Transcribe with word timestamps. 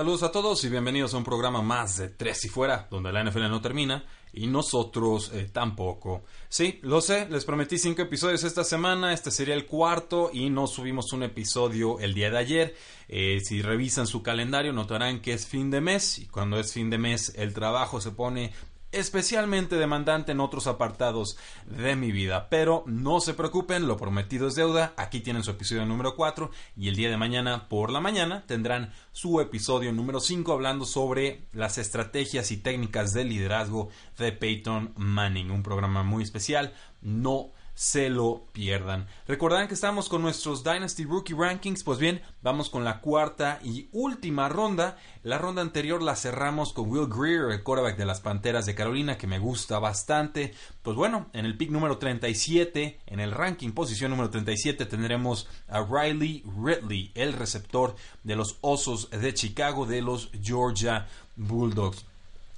Saludos 0.00 0.22
a 0.22 0.32
todos 0.32 0.64
y 0.64 0.70
bienvenidos 0.70 1.12
a 1.12 1.18
un 1.18 1.24
programa 1.24 1.60
más 1.60 1.98
de 1.98 2.08
Tres 2.08 2.46
y 2.46 2.48
Fuera, 2.48 2.88
donde 2.90 3.12
la 3.12 3.22
NFL 3.22 3.50
no 3.50 3.60
termina 3.60 4.02
y 4.32 4.46
nosotros 4.46 5.30
eh, 5.34 5.50
tampoco. 5.52 6.24
Sí, 6.48 6.78
lo 6.80 7.02
sé, 7.02 7.28
les 7.28 7.44
prometí 7.44 7.76
cinco 7.76 8.00
episodios 8.00 8.42
esta 8.44 8.64
semana, 8.64 9.12
este 9.12 9.30
sería 9.30 9.54
el 9.54 9.66
cuarto 9.66 10.30
y 10.32 10.48
no 10.48 10.66
subimos 10.66 11.12
un 11.12 11.24
episodio 11.24 12.00
el 12.00 12.14
día 12.14 12.30
de 12.30 12.38
ayer. 12.38 12.76
Eh, 13.08 13.40
si 13.44 13.60
revisan 13.60 14.06
su 14.06 14.22
calendario 14.22 14.72
notarán 14.72 15.20
que 15.20 15.34
es 15.34 15.46
fin 15.46 15.70
de 15.70 15.82
mes 15.82 16.18
y 16.18 16.28
cuando 16.28 16.58
es 16.58 16.72
fin 16.72 16.88
de 16.88 16.96
mes 16.96 17.34
el 17.36 17.52
trabajo 17.52 18.00
se 18.00 18.12
pone 18.12 18.54
especialmente 18.92 19.76
demandante 19.76 20.32
en 20.32 20.40
otros 20.40 20.66
apartados 20.66 21.36
de 21.66 21.96
mi 21.96 22.12
vida. 22.12 22.48
Pero 22.48 22.82
no 22.86 23.20
se 23.20 23.34
preocupen, 23.34 23.86
lo 23.86 23.96
prometido 23.96 24.48
es 24.48 24.54
deuda. 24.54 24.94
Aquí 24.96 25.20
tienen 25.20 25.44
su 25.44 25.50
episodio 25.50 25.86
número 25.86 26.16
4 26.16 26.50
y 26.76 26.88
el 26.88 26.96
día 26.96 27.10
de 27.10 27.16
mañana 27.16 27.68
por 27.68 27.90
la 27.90 28.00
mañana 28.00 28.44
tendrán 28.46 28.92
su 29.12 29.40
episodio 29.40 29.92
número 29.92 30.20
5 30.20 30.52
hablando 30.52 30.84
sobre 30.84 31.46
las 31.52 31.78
estrategias 31.78 32.50
y 32.50 32.56
técnicas 32.56 33.12
de 33.12 33.24
liderazgo 33.24 33.90
de 34.18 34.32
Peyton 34.32 34.92
Manning. 34.96 35.50
Un 35.50 35.62
programa 35.62 36.02
muy 36.02 36.22
especial. 36.22 36.74
No 37.00 37.52
se 37.80 38.10
lo 38.10 38.44
pierdan. 38.52 39.06
Recordarán 39.26 39.66
que 39.66 39.72
estamos 39.72 40.10
con 40.10 40.20
nuestros 40.20 40.62
Dynasty 40.62 41.06
Rookie 41.06 41.32
Rankings. 41.32 41.82
Pues 41.82 41.98
bien, 41.98 42.20
vamos 42.42 42.68
con 42.68 42.84
la 42.84 43.00
cuarta 43.00 43.58
y 43.64 43.88
última 43.92 44.50
ronda. 44.50 44.98
La 45.22 45.38
ronda 45.38 45.62
anterior 45.62 46.02
la 46.02 46.14
cerramos 46.14 46.74
con 46.74 46.90
Will 46.90 47.08
Greer, 47.08 47.50
el 47.50 47.62
quarterback 47.62 47.96
de 47.96 48.04
las 48.04 48.20
Panteras 48.20 48.66
de 48.66 48.74
Carolina, 48.74 49.16
que 49.16 49.26
me 49.26 49.38
gusta 49.38 49.78
bastante. 49.78 50.52
Pues 50.82 50.94
bueno, 50.94 51.30
en 51.32 51.46
el 51.46 51.56
pick 51.56 51.70
número 51.70 51.96
37, 51.96 53.00
en 53.06 53.18
el 53.18 53.32
ranking 53.32 53.70
posición 53.70 54.10
número 54.10 54.28
37, 54.28 54.84
tendremos 54.84 55.48
a 55.66 55.82
Riley 55.82 56.44
Ridley, 56.62 57.12
el 57.14 57.32
receptor 57.32 57.96
de 58.24 58.36
los 58.36 58.58
Osos 58.60 59.08
de 59.08 59.32
Chicago, 59.32 59.86
de 59.86 60.02
los 60.02 60.30
Georgia 60.42 61.06
Bulldogs 61.34 62.09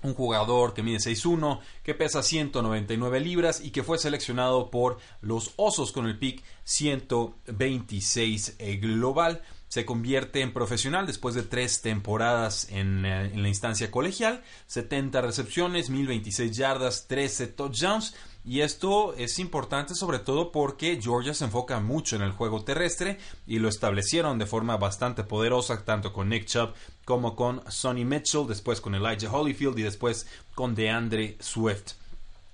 un 0.03 0.15
jugador 0.15 0.75
que 0.75 0.83
mide 0.83 0.99
6'1, 0.99 1.61
que 1.83 1.95
pesa 1.95 2.23
199 2.23 3.21
libras 3.21 3.61
y 3.65 3.71
que 3.71 3.83
fue 3.83 3.99
seleccionado 3.99 4.71
por 4.71 4.99
los 5.21 5.53
Osos 5.57 5.93
con 5.93 6.07
el 6.07 6.19
pick 6.19 6.43
126 6.65 8.57
eh, 8.59 8.77
global. 8.77 9.43
Se 9.69 9.87
convierte 9.87 10.43
en 10.43 10.53
profesional 10.53 11.07
después 11.07 11.35
de 11.35 11.43
tres 11.45 11.81
temporadas 11.81 12.69
en, 12.71 13.07
eh, 13.07 13.31
en 13.33 13.43
la 13.43 13.49
instancia 13.49 13.91
colegial, 13.91 14.43
70 14.67 15.21
recepciones, 15.23 15.89
1026 15.89 16.57
yardas, 16.57 17.07
13 17.09 17.47
touchdowns 17.49 18.15
y 18.45 18.61
esto 18.61 19.15
es 19.15 19.39
importante 19.39 19.95
sobre 19.95 20.19
todo 20.19 20.51
porque 20.51 20.99
Georgia 21.01 21.33
se 21.33 21.45
enfoca 21.45 21.79
mucho 21.81 22.17
en 22.17 22.23
el 22.23 22.33
juego 22.33 22.65
terrestre 22.65 23.19
y 23.47 23.59
lo 23.59 23.69
establecieron 23.69 24.39
de 24.39 24.47
forma 24.47 24.77
bastante 24.77 25.23
poderosa 25.23 25.85
tanto 25.85 26.13
con 26.13 26.29
Nick 26.29 26.47
Chubb 26.47 26.75
como 27.05 27.37
con 27.37 27.63
Sonny 27.71 28.05
Mitchell, 28.05 28.47
después 28.49 28.81
con 28.81 28.95
Elijah 28.95 29.31
Holyfield 29.31 29.79
y 29.79 29.83
después 29.83 30.27
con 30.55 30.75
DeAndre 30.75 31.37
Swift. 31.41 31.93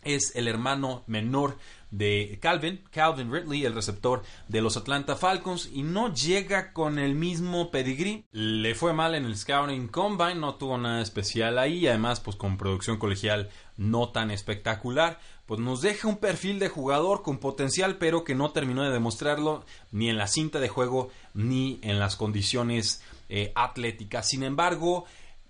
Es 0.02 0.34
el 0.36 0.46
hermano 0.46 1.02
menor 1.06 1.56
de 1.90 2.38
Calvin, 2.40 2.82
Calvin 2.90 3.32
Ridley, 3.32 3.64
el 3.64 3.74
receptor 3.74 4.22
de 4.46 4.60
los 4.60 4.76
Atlanta 4.76 5.16
Falcons, 5.16 5.70
y 5.72 5.82
no 5.82 6.12
llega 6.12 6.72
con 6.72 6.98
el 6.98 7.14
mismo 7.14 7.70
pedigree. 7.70 8.24
Le 8.30 8.74
fue 8.74 8.92
mal 8.92 9.14
en 9.14 9.24
el 9.24 9.36
Scouting 9.36 9.88
Combine, 9.88 10.36
no 10.36 10.54
tuvo 10.54 10.78
nada 10.78 11.00
especial 11.00 11.58
ahí, 11.58 11.86
además, 11.86 12.20
pues 12.20 12.36
con 12.36 12.58
producción 12.58 12.98
colegial 12.98 13.50
no 13.76 14.10
tan 14.10 14.30
espectacular 14.30 15.18
pues 15.48 15.60
nos 15.60 15.80
deja 15.80 16.06
un 16.06 16.18
perfil 16.18 16.58
de 16.58 16.68
jugador 16.68 17.22
con 17.22 17.38
potencial, 17.38 17.96
pero 17.96 18.22
que 18.22 18.34
no 18.34 18.50
terminó 18.50 18.82
de 18.82 18.92
demostrarlo 18.92 19.64
ni 19.90 20.10
en 20.10 20.18
la 20.18 20.26
cinta 20.26 20.60
de 20.60 20.68
juego 20.68 21.08
ni 21.32 21.78
en 21.80 21.98
las 21.98 22.16
condiciones 22.16 23.00
eh, 23.30 23.50
atléticas. 23.54 24.28
Sin 24.28 24.42
embargo, 24.42 25.06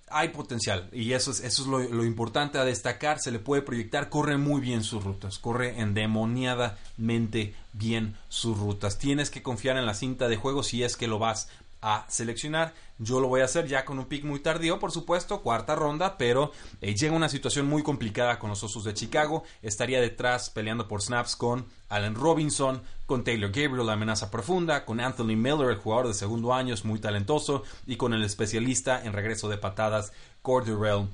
hay 0.09 0.29
potencial 0.29 0.89
y 0.93 1.15
eso 1.15 1.33
es, 1.33 1.41
eso 1.41 1.63
es 1.63 1.69
lo, 1.69 1.81
lo, 1.81 2.05
importante 2.05 2.59
a 2.59 2.65
destacar. 2.65 3.19
Se 3.19 3.33
le 3.33 3.41
puede 3.41 3.63
proyectar, 3.63 4.09
corre 4.09 4.37
muy 4.37 4.61
bien 4.61 4.85
sus 4.85 5.03
rutas, 5.03 5.41
corre 5.41 5.81
endemoniadamente 5.81 7.57
bien 7.73 8.17
sus 8.29 8.57
rutas. 8.57 8.99
Tienes 8.99 9.31
que 9.31 9.43
confiar 9.43 9.79
en 9.79 9.87
la 9.87 9.95
cinta 9.95 10.29
de 10.29 10.37
juego 10.37 10.63
si 10.63 10.85
es 10.85 10.97
que 10.97 11.09
lo 11.09 11.19
vas 11.19 11.49
a 11.81 12.05
seleccionar. 12.09 12.75
Yo 12.99 13.21
lo 13.21 13.29
voy 13.29 13.43
a 13.43 13.45
hacer 13.45 13.67
ya 13.67 13.85
con 13.85 13.99
un 13.99 14.07
pick 14.07 14.25
muy 14.25 14.41
tardío, 14.41 14.79
por 14.79 14.91
supuesto, 14.91 15.41
cuarta 15.43 15.75
ronda, 15.75 16.19
pero 16.19 16.53
eh, 16.81 16.95
llega 16.95 17.15
una 17.15 17.29
situación 17.29 17.69
muy 17.69 17.83
complicada 17.83 18.39
con 18.39 18.51
los 18.51 18.63
Osos 18.65 18.85
de 18.85 18.95
Chicago. 18.95 19.45
Estaría 19.63 20.01
detrás 20.01 20.51
peleando 20.51 20.89
por 20.89 21.03
snaps 21.03 21.37
con 21.37 21.67
Allen 21.89 22.15
Robinson, 22.15 22.83
con 23.07 23.25
Taylor 23.25 23.51
Gabriel, 23.51 23.87
la 23.87 23.93
amenaza 23.93 24.31
profunda, 24.31 24.85
con 24.85 25.01
Anthony 25.01 25.37
Miller, 25.37 25.71
el 25.71 25.79
jugador 25.79 26.09
de 26.09 26.15
segundo 26.15 26.53
año, 26.53 26.75
es 26.75 26.85
muy 26.85 26.99
talentoso, 26.99 27.63
y 27.87 27.97
con 27.97 28.13
el 28.13 28.25
especialista 28.25 29.03
en 29.03 29.13
regreso 29.13 29.49
de 29.49 29.59
patadas, 29.59 30.13
Corderell 30.43 31.09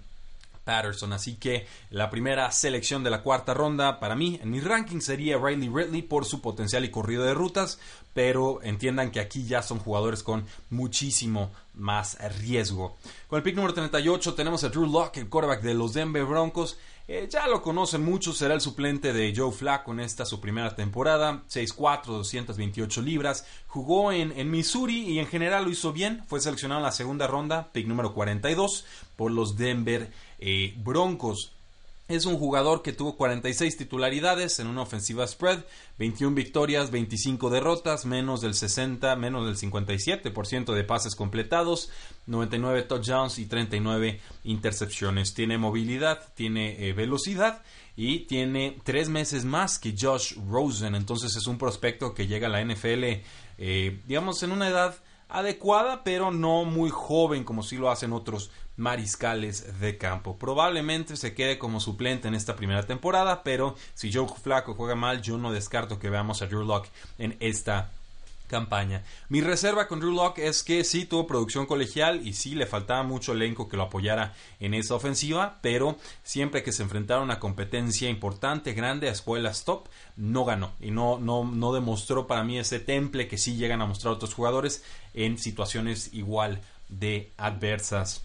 Patterson. 0.65 1.13
Así 1.13 1.37
que 1.37 1.67
la 1.91 2.11
primera 2.11 2.51
selección 2.51 3.05
de 3.05 3.11
la 3.11 3.23
cuarta 3.23 3.55
ronda 3.55 4.01
para 4.01 4.17
mí 4.17 4.39
en 4.43 4.51
mi 4.51 4.61
ranking 4.61 5.01
sería 5.01 5.39
Riley 5.39 5.69
Ridley 5.69 6.03
por 6.03 6.25
su 6.25 6.41
potencial 6.41 6.85
y 6.85 6.91
corrido 6.91 7.25
de 7.25 7.35
rutas, 7.35 7.79
pero 8.13 8.61
entiendan 8.63 9.11
que 9.11 9.21
aquí 9.21 9.45
ya 9.45 9.63
son 9.63 9.79
jugadores 9.79 10.23
con 10.23 10.47
muchísimo 10.71 11.51
más 11.75 12.17
riesgo. 12.39 12.97
Con 13.29 13.39
el 13.39 13.43
pick 13.43 13.57
número 13.57 13.75
38 13.75 14.35
tenemos 14.35 14.65
a 14.65 14.69
Drew 14.69 14.87
Locke, 14.87 15.19
el 15.19 15.29
quarterback 15.29 15.63
de 15.63 15.75
los 15.75 15.93
Denver 15.93 16.25
Broncos. 16.25 16.79
Eh, 17.07 17.29
ya 17.31 17.47
lo 17.49 17.61
conocen 17.61 18.03
muchos, 18.03 18.39
será 18.39 18.55
el 18.55 18.63
suplente 18.63 19.13
de 19.13 19.35
Joe 19.37 19.53
Flacco 19.53 19.93
en 19.93 20.01
esta 20.01 20.25
su 20.25 20.41
primera 20.41 20.75
temporada, 20.75 21.43
6'4, 21.51 22.07
228 22.07 23.03
libras, 23.03 23.47
jugó 23.67 24.11
en, 24.11 24.33
en, 24.39 24.51
Missouri 24.51 25.11
y 25.11 25.19
en 25.19 25.27
general 25.27 25.65
lo 25.65 25.71
hizo 25.71 25.93
bien, 25.93 26.25
fue 26.29 26.41
seleccionado 26.41 26.81
en 26.81 26.85
la 26.85 26.93
segunda 26.93 27.27
ronda, 27.27 27.69
pick 27.73 27.87
número 27.87 28.15
42, 28.15 28.87
por 29.17 29.33
los 29.33 29.59
Denver 29.59 30.11
eh, 30.39 30.75
Broncos. 30.77 31.53
Es 32.07 32.27
un 32.27 32.37
jugador 32.37 32.83
que 32.83 32.93
tuvo 32.93 33.17
46 33.17 33.79
titularidades 33.79 34.59
en 34.59 34.67
una 34.67 34.83
ofensiva 34.83 35.27
spread, 35.27 35.61
21 35.99 36.35
victorias, 36.35 36.91
25 36.91 37.49
derrotas, 37.49 38.05
menos 38.05 38.43
del 38.43 38.55
60, 38.55 39.17
menos 39.17 39.47
del 39.47 39.57
57% 39.57 40.75
de 40.75 40.85
pases 40.85 41.15
completados, 41.15 41.89
99 42.27 42.83
touchdowns 42.83 43.39
y 43.39 43.47
39 43.47 44.21
intercepciones. 44.45 45.33
Tiene 45.33 45.57
movilidad, 45.57 46.21
tiene 46.35 46.89
eh, 46.89 46.93
velocidad 46.93 47.63
y 47.97 48.21
tiene 48.21 48.77
tres 48.85 49.09
meses 49.09 49.47
más 49.47 49.79
que 49.79 49.95
Josh 49.99 50.35
Rosen. 50.51 50.95
Entonces 50.95 51.35
es 51.37 51.47
un 51.47 51.57
prospecto 51.57 52.13
que 52.13 52.27
llega 52.27 52.49
a 52.49 52.51
la 52.51 52.63
NFL, 52.63 53.23
eh, 53.57 54.01
digamos, 54.07 54.43
en 54.43 54.53
una 54.53 54.69
edad 54.69 54.95
adecuada, 55.29 56.05
pero 56.05 56.31
no 56.31 56.65
muy 56.65 56.91
joven 56.91 57.45
como 57.45 57.63
si 57.63 57.77
lo 57.77 57.91
hacen 57.91 58.13
otros 58.13 58.51
mariscales 58.77 59.81
de 59.81 59.99
campo. 59.99 60.37
Probablemente 60.37 61.17
se 61.17 61.35
quede 61.35 61.59
como 61.59 61.81
suplente 61.81 62.29
en 62.29 62.35
esta 62.35 62.57
primera 62.57 62.83
temporada, 62.85 63.43
pero 63.43 63.77
si 63.95 64.13
Joe 64.13 64.27
Flaco 64.29 64.75
juega 64.75 64.95
mal, 64.95 65.23
yo 65.23 65.39
no 65.39 65.53
descarto 65.53 65.99
que 65.99 66.11
veamos 66.11 66.43
a 66.43 66.47
Drew 66.47 66.65
Locke 66.65 66.91
en 67.19 67.37
esta 67.41 67.91
campaña. 68.55 69.03
Mi 69.29 69.41
reserva 69.41 69.89
con 69.89 69.99
Drew 69.99 70.13
Locke 70.13 70.47
es 70.47 70.63
que 70.63 70.85
sí 70.85 71.07
tuvo 71.07 71.27
producción 71.27 71.67
colegial 71.67 72.25
y 72.25 72.35
sí 72.35 72.55
le 72.55 72.67
faltaba 72.67 73.03
mucho 73.03 73.33
elenco 73.33 73.69
que 73.69 73.77
lo 73.77 73.83
apoyara 73.83 74.33
en 74.61 74.75
esa 74.75 74.95
ofensiva, 74.95 75.59
pero 75.61 75.97
siempre 76.23 76.63
que 76.63 76.71
se 76.71 76.85
enfrentaron 76.85 77.33
a 77.33 77.41
competencia 77.41 78.09
importante, 78.09 78.73
grande, 78.73 79.09
a 79.09 79.13
escuelas 79.13 79.65
top, 79.65 79.89
no 80.17 80.45
ganó 80.45 80.71
y 80.79 80.93
no, 80.93 81.19
no, 81.19 81.43
no 81.43 81.73
demostró 81.73 82.29
para 82.29 82.45
mí 82.45 82.57
ese 82.57 82.79
temple 82.79 83.27
que 83.27 83.39
sí 83.39 83.57
llegan 83.57 83.83
a 83.83 83.87
mostrar 83.87 84.15
otros 84.15 84.35
jugadores 84.35 84.85
en 85.15 85.37
situaciones 85.37 86.11
igual 86.13 86.61
de 86.89 87.33
adversas. 87.37 88.23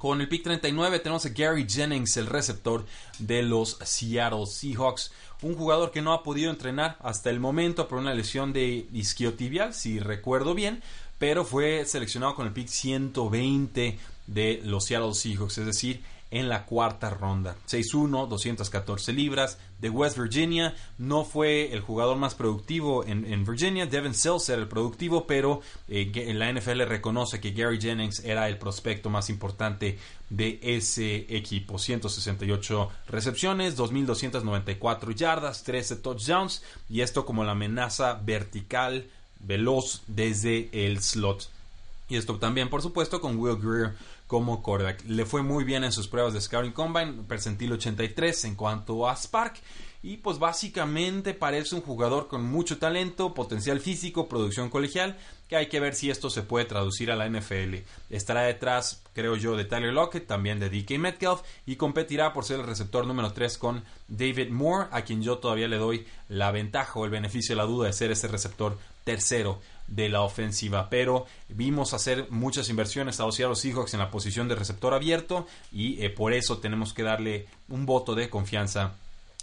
Con 0.00 0.22
el 0.22 0.30
pick 0.30 0.44
39 0.44 1.00
tenemos 1.00 1.26
a 1.26 1.28
Gary 1.28 1.66
Jennings, 1.68 2.16
el 2.16 2.26
receptor 2.26 2.86
de 3.18 3.42
los 3.42 3.76
Seattle 3.84 4.46
Seahawks. 4.46 5.12
Un 5.42 5.54
jugador 5.54 5.90
que 5.90 6.00
no 6.00 6.14
ha 6.14 6.22
podido 6.22 6.50
entrenar 6.50 6.96
hasta 7.00 7.28
el 7.28 7.38
momento 7.38 7.86
por 7.86 7.98
una 7.98 8.14
lesión 8.14 8.54
de 8.54 8.86
isquiotibial, 8.94 9.74
si 9.74 9.98
recuerdo 9.98 10.54
bien, 10.54 10.82
pero 11.18 11.44
fue 11.44 11.84
seleccionado 11.84 12.34
con 12.34 12.46
el 12.46 12.54
pick 12.54 12.68
120 12.68 13.98
de 14.26 14.62
los 14.64 14.86
Seattle 14.86 15.12
Seahawks, 15.12 15.58
es 15.58 15.66
decir, 15.66 16.02
en 16.30 16.48
la 16.48 16.64
cuarta 16.64 17.10
ronda. 17.10 17.56
6'1, 17.68 18.28
214 18.28 19.12
libras, 19.12 19.58
de 19.80 19.90
West 19.90 20.18
Virginia. 20.18 20.74
No 20.98 21.24
fue 21.24 21.72
el 21.72 21.80
jugador 21.80 22.16
más 22.16 22.34
productivo 22.34 23.04
en, 23.04 23.44
Virginia. 23.44 23.86
Devin 23.86 24.14
Sills 24.14 24.48
era 24.48 24.60
el 24.60 24.68
productivo, 24.68 25.26
pero 25.26 25.60
eh, 25.88 26.32
la 26.34 26.52
NFL 26.52 26.82
reconoce 26.82 27.40
que 27.40 27.52
Gary 27.52 27.80
Jennings 27.80 28.20
era 28.24 28.48
el 28.48 28.58
prospecto 28.58 29.10
más 29.10 29.30
importante 29.30 29.98
de 30.28 30.60
ese 30.62 31.26
equipo. 31.28 31.78
168 31.78 32.88
recepciones, 33.08 33.76
2.294 33.76 35.14
yardas, 35.14 35.64
13 35.64 35.96
touchdowns 35.96 36.62
y 36.88 37.00
esto 37.00 37.24
como 37.24 37.44
la 37.44 37.52
amenaza 37.52 38.14
vertical 38.14 39.06
veloz 39.40 40.02
desde 40.06 40.68
el 40.72 41.02
slot. 41.02 41.48
Y 42.08 42.16
esto 42.16 42.36
también, 42.38 42.68
por 42.68 42.82
supuesto, 42.82 43.20
con 43.20 43.36
Will 43.38 43.56
Greer 43.56 43.94
como 44.30 44.62
quarterback. 44.62 45.02
Le 45.08 45.26
fue 45.26 45.42
muy 45.42 45.64
bien 45.64 45.82
en 45.82 45.90
sus 45.90 46.06
pruebas 46.06 46.32
de 46.32 46.40
Scouting 46.40 46.70
Combine, 46.70 47.24
percentil 47.26 47.72
83 47.72 48.44
en 48.44 48.54
cuanto 48.54 49.08
a 49.08 49.16
Spark. 49.16 49.60
Y 50.04 50.18
pues 50.18 50.38
básicamente 50.38 51.34
parece 51.34 51.74
un 51.74 51.80
jugador 51.80 52.28
con 52.28 52.44
mucho 52.44 52.78
talento, 52.78 53.34
potencial 53.34 53.80
físico, 53.80 54.28
producción 54.28 54.70
colegial, 54.70 55.18
que 55.48 55.56
hay 55.56 55.66
que 55.66 55.80
ver 55.80 55.96
si 55.96 56.10
esto 56.10 56.30
se 56.30 56.42
puede 56.42 56.64
traducir 56.64 57.10
a 57.10 57.16
la 57.16 57.28
NFL. 57.28 57.78
Estará 58.08 58.42
detrás, 58.42 59.02
creo 59.14 59.34
yo, 59.34 59.56
de 59.56 59.64
Tyler 59.64 59.92
Lockett, 59.92 60.28
también 60.28 60.60
de 60.60 60.70
DK 60.70 61.00
Metcalf, 61.00 61.40
y 61.66 61.74
competirá 61.74 62.32
por 62.32 62.44
ser 62.44 62.60
el 62.60 62.66
receptor 62.66 63.08
número 63.08 63.32
3 63.32 63.58
con 63.58 63.82
David 64.06 64.50
Moore, 64.50 64.90
a 64.92 65.02
quien 65.02 65.24
yo 65.24 65.38
todavía 65.38 65.66
le 65.66 65.76
doy 65.76 66.06
la 66.28 66.52
ventaja 66.52 67.00
o 67.00 67.04
el 67.04 67.10
beneficio 67.10 67.56
de 67.56 67.62
la 67.62 67.66
duda 67.66 67.88
de 67.88 67.92
ser 67.92 68.12
ese 68.12 68.28
receptor 68.28 68.78
tercero 69.02 69.60
de 69.90 70.08
la 70.08 70.22
ofensiva. 70.22 70.88
Pero 70.88 71.26
vimos 71.48 71.92
hacer 71.92 72.28
muchas 72.30 72.70
inversiones 72.70 73.20
a 73.20 73.24
los 73.24 73.36
Seahawks 73.36 73.92
en 73.92 74.00
la 74.00 74.10
posición 74.10 74.48
de 74.48 74.54
receptor 74.54 74.94
abierto 74.94 75.46
y 75.70 76.02
eh, 76.02 76.08
por 76.08 76.32
eso 76.32 76.58
tenemos 76.58 76.94
que 76.94 77.02
darle 77.02 77.46
un 77.68 77.84
voto 77.84 78.14
de 78.14 78.30
confianza 78.30 78.94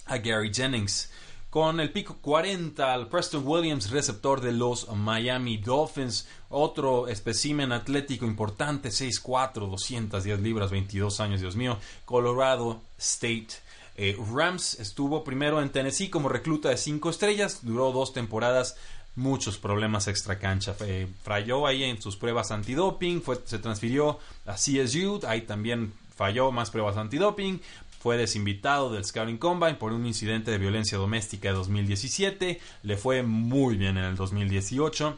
a 0.07 0.17
Gary 0.17 0.51
Jennings. 0.53 1.11
Con 1.49 1.79
el 1.79 1.91
pico 1.91 2.17
40 2.21 2.93
al 2.93 3.07
Preston 3.07 3.47
Williams, 3.47 3.89
receptor 3.89 4.41
de 4.41 4.51
los 4.51 4.89
Miami 4.89 5.57
Dolphins, 5.57 6.27
otro 6.49 7.07
espécimen 7.07 7.71
atlético 7.71 8.25
importante, 8.25 8.89
6'4, 8.89 9.69
210 9.69 10.41
libras, 10.41 10.71
22 10.71 11.19
años, 11.21 11.39
Dios 11.39 11.55
mío, 11.55 11.77
Colorado 12.03 12.81
State. 12.97 13.47
Eh, 13.95 14.15
Rams 14.31 14.79
estuvo 14.79 15.23
primero 15.23 15.61
en 15.61 15.71
Tennessee 15.71 16.09
como 16.09 16.29
recluta 16.29 16.69
de 16.69 16.77
5 16.77 17.09
estrellas, 17.09 17.61
duró 17.63 17.91
dos 17.91 18.13
temporadas 18.13 18.75
muchos 19.17 19.57
problemas 19.57 20.07
extra 20.07 20.39
cancha. 20.39 20.75
falló 21.23 21.67
ahí 21.67 21.83
en 21.83 22.01
sus 22.01 22.15
pruebas 22.15 22.51
antidoping, 22.51 23.21
fue, 23.21 23.39
se 23.43 23.59
transfirió 23.59 24.19
a 24.45 24.53
CSU, 24.53 25.19
ahí 25.27 25.41
también 25.41 25.91
falló 26.15 26.51
más 26.51 26.71
pruebas 26.71 26.95
antidoping. 26.95 27.59
Fue 27.99 28.15
desinvitado 28.15 28.93
del 28.93 29.03
Scouting 29.03 29.37
Combine 29.37 29.73
por 29.73 29.91
un 29.91 30.05
incidente 30.05 30.51
de 30.51 30.59
violencia 30.59 30.97
doméstica 30.97 31.49
de 31.49 31.55
2017. 31.55 32.61
Le 32.83 32.97
fue 32.97 33.23
muy 33.23 33.75
bien 33.75 33.97
en 33.97 34.05
el 34.05 34.15
2018 34.15 35.17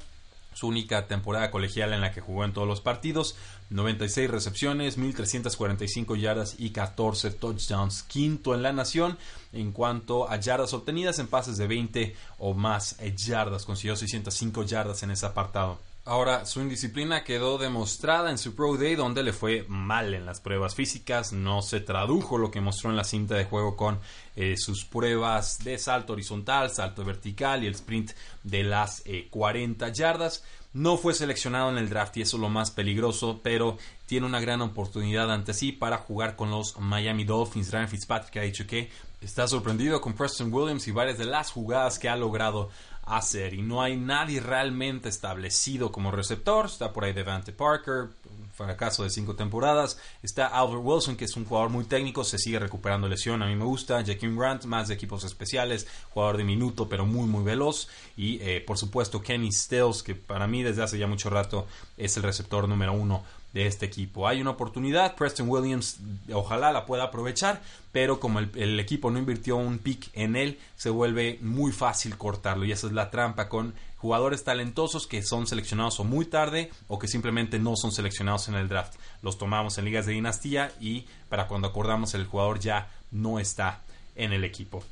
su 0.54 0.68
única 0.68 1.08
temporada 1.08 1.52
colegial 1.52 1.94
en 1.94 2.02
la 2.02 2.12
que 2.12 2.22
jugó 2.22 2.46
en 2.46 2.54
todos 2.54 2.68
los 2.68 2.82
partidos, 2.82 3.36
96 3.70 4.30
recepciones, 4.30 4.98
1345 4.98 6.16
yardas 6.16 6.56
y 6.58 6.72
14 6.72 7.32
touchdowns, 7.32 8.04
quinto 8.04 8.56
en 8.56 8.64
la 8.64 8.74
nación 8.74 9.18
en 9.54 9.72
cuanto 9.72 10.30
a 10.30 10.38
yardas 10.38 10.74
obtenidas 10.74 11.20
en 11.20 11.28
pases 11.28 11.58
de 11.58 11.68
20 11.68 12.16
o 12.40 12.54
más 12.54 12.98
yardas, 13.16 13.66
consiguió 13.66 13.96
605 13.96 14.64
yardas 14.64 15.04
en 15.04 15.12
ese 15.12 15.26
apartado. 15.26 15.89
Ahora, 16.10 16.48
su 16.48 16.60
indisciplina 16.60 17.24
quedó 17.24 17.60
demostrada 17.60 18.32
en 18.32 18.40
su 18.40 18.56
Pro 18.56 18.76
Day, 18.78 18.96
donde 18.96 19.22
le 19.22 19.32
fue 19.32 19.66
mal 19.68 20.16
en 20.16 20.26
las 20.26 20.42
pruebas 20.42 20.74
físicas. 20.74 21.34
No 21.34 21.62
se 21.62 21.82
tradujo 21.82 22.40
lo 22.40 22.50
que 22.50 22.62
mostró 22.62 22.90
en 22.90 22.96
la 22.96 23.04
cinta 23.04 23.36
de 23.36 23.46
juego 23.46 23.76
con 23.76 24.00
eh, 24.36 24.56
sus 24.58 24.86
pruebas 24.86 25.64
de 25.64 25.78
salto 25.78 26.14
horizontal, 26.14 26.72
salto 26.72 27.06
vertical 27.06 27.64
y 27.64 27.68
el 27.68 27.76
sprint 27.76 28.14
de 28.44 28.64
las 28.64 29.04
40 29.30 29.88
eh, 29.88 29.94
yardas. 29.94 30.44
No 30.74 30.98
fue 30.98 31.14
seleccionado 31.14 31.70
en 31.70 31.78
el 31.78 31.90
draft 31.90 32.18
y 32.18 32.24
eso 32.24 32.38
es 32.38 32.42
lo 32.42 32.50
más 32.50 32.72
peligroso, 32.72 33.40
pero 33.44 33.78
tiene 34.08 34.26
una 34.26 34.40
gran 34.40 34.62
oportunidad 34.64 35.32
ante 35.32 35.54
sí 35.54 35.72
para 35.72 36.00
jugar 36.00 36.36
con 36.36 36.50
los 36.50 36.76
Miami 36.80 37.24
Dolphins. 37.24 37.72
Ryan 37.72 37.88
Fitzpatrick 37.88 38.38
ha 38.38 38.42
dicho 38.42 38.66
que 38.66 38.90
está 39.22 39.48
sorprendido 39.48 40.02
con 40.02 40.14
Preston 40.14 40.52
Williams 40.52 40.88
y 40.88 40.92
varias 40.92 41.20
de 41.20 41.26
las 41.26 41.52
jugadas 41.52 42.00
que 42.00 42.10
ha 42.10 42.16
logrado 42.16 42.72
hacer 43.10 43.54
y 43.54 43.62
no 43.62 43.82
hay 43.82 43.98
nadie 43.98 44.40
realmente 44.40 45.10
establecido 45.10 45.92
como 45.92 46.12
receptor. 46.12 46.68
Está 46.68 46.94
por 46.94 47.04
ahí 47.04 47.14
Devante 47.14 47.52
Parker, 47.52 48.10
fracaso 48.54 49.04
de 49.04 49.10
cinco 49.10 49.36
temporadas. 49.36 49.98
Está 50.22 50.48
Albert 50.48 50.82
Wilson, 50.84 51.16
que 51.16 51.26
es 51.26 51.36
un 51.36 51.46
jugador 51.46 51.70
muy 51.70 51.86
técnico, 51.86 52.24
se 52.24 52.38
sigue 52.38 52.60
recuperando 52.60 53.08
lesión, 53.08 53.42
a 53.42 53.48
mí 53.48 53.56
me 53.56 53.66
gusta. 53.66 54.04
Jaquim 54.06 54.38
Grant, 54.38 54.66
más 54.66 54.88
de 54.88 54.94
equipos 54.94 55.24
especiales, 55.24 55.88
jugador 56.10 56.38
de 56.38 56.44
minuto, 56.44 56.88
pero 56.88 57.06
muy, 57.06 57.28
muy 57.28 57.44
veloz. 57.44 57.88
Y 58.16 58.40
eh, 58.42 58.62
por 58.62 58.78
supuesto 58.78 59.22
Kenny 59.22 59.52
Stills, 59.52 60.04
que 60.04 60.16
para 60.16 60.48
mí 60.48 60.64
desde 60.64 60.84
hace 60.84 60.98
ya 60.98 61.08
mucho 61.08 61.30
rato 61.30 61.68
es 61.98 62.16
el 62.18 62.24
receptor 62.24 62.68
número 62.68 62.94
uno 62.94 63.24
de 63.54 63.66
este 63.66 63.86
equipo. 63.86 64.28
Hay 64.28 64.42
una 64.42 64.52
oportunidad, 64.52 65.16
Preston 65.16 65.50
Williams 65.50 66.00
ojalá 66.34 66.72
la 66.72 66.86
pueda 66.86 67.06
aprovechar, 67.06 67.62
pero 67.92 68.20
como 68.20 68.40
el, 68.40 68.80
equipo 68.80 69.10
no 69.10 69.20
invirtió 69.20 69.58
un 69.58 69.80
pick 69.80 70.10
en 70.14 70.36
él, 70.36 70.60
se 70.76 70.90
vuelve 70.90 71.40
muy 71.42 71.72
fácil 71.72 72.18
cortarlo 72.18 72.66
y 72.66 72.72
esa 72.72 72.88
es 72.88 72.94
la 72.94 73.10
trampa 73.10 73.50
con 73.50 73.74
jugadores 73.98 74.44
talentosos 74.44 75.08
que 75.08 75.24
son 75.24 75.48
seleccionados 75.48 76.00
o 76.00 76.04
muy 76.04 76.26
tarde 76.26 76.72
o 76.88 77.00
que 77.00 77.08
simplemente 77.08 77.60
no 77.60 77.76
son 77.76 77.92
seleccionados 77.92 78.48
en 78.48 78.56
el 78.56 78.70
draft. 78.70 78.96
Los 79.22 79.38
tomamos 79.38 79.78
en 79.78 79.86
ligas 79.86 80.06
de 80.06 80.14
dinastía 80.14 80.72
y 80.80 81.06
para 81.28 81.48
cuando 81.48 81.68
acordamos 81.68 82.14
el 82.14 82.26
jugador 82.26 82.60
ya 82.60 82.92
no 83.12 83.40
está 83.40 83.82
en 84.16 84.32
el 84.34 84.44
equipo 84.44 84.84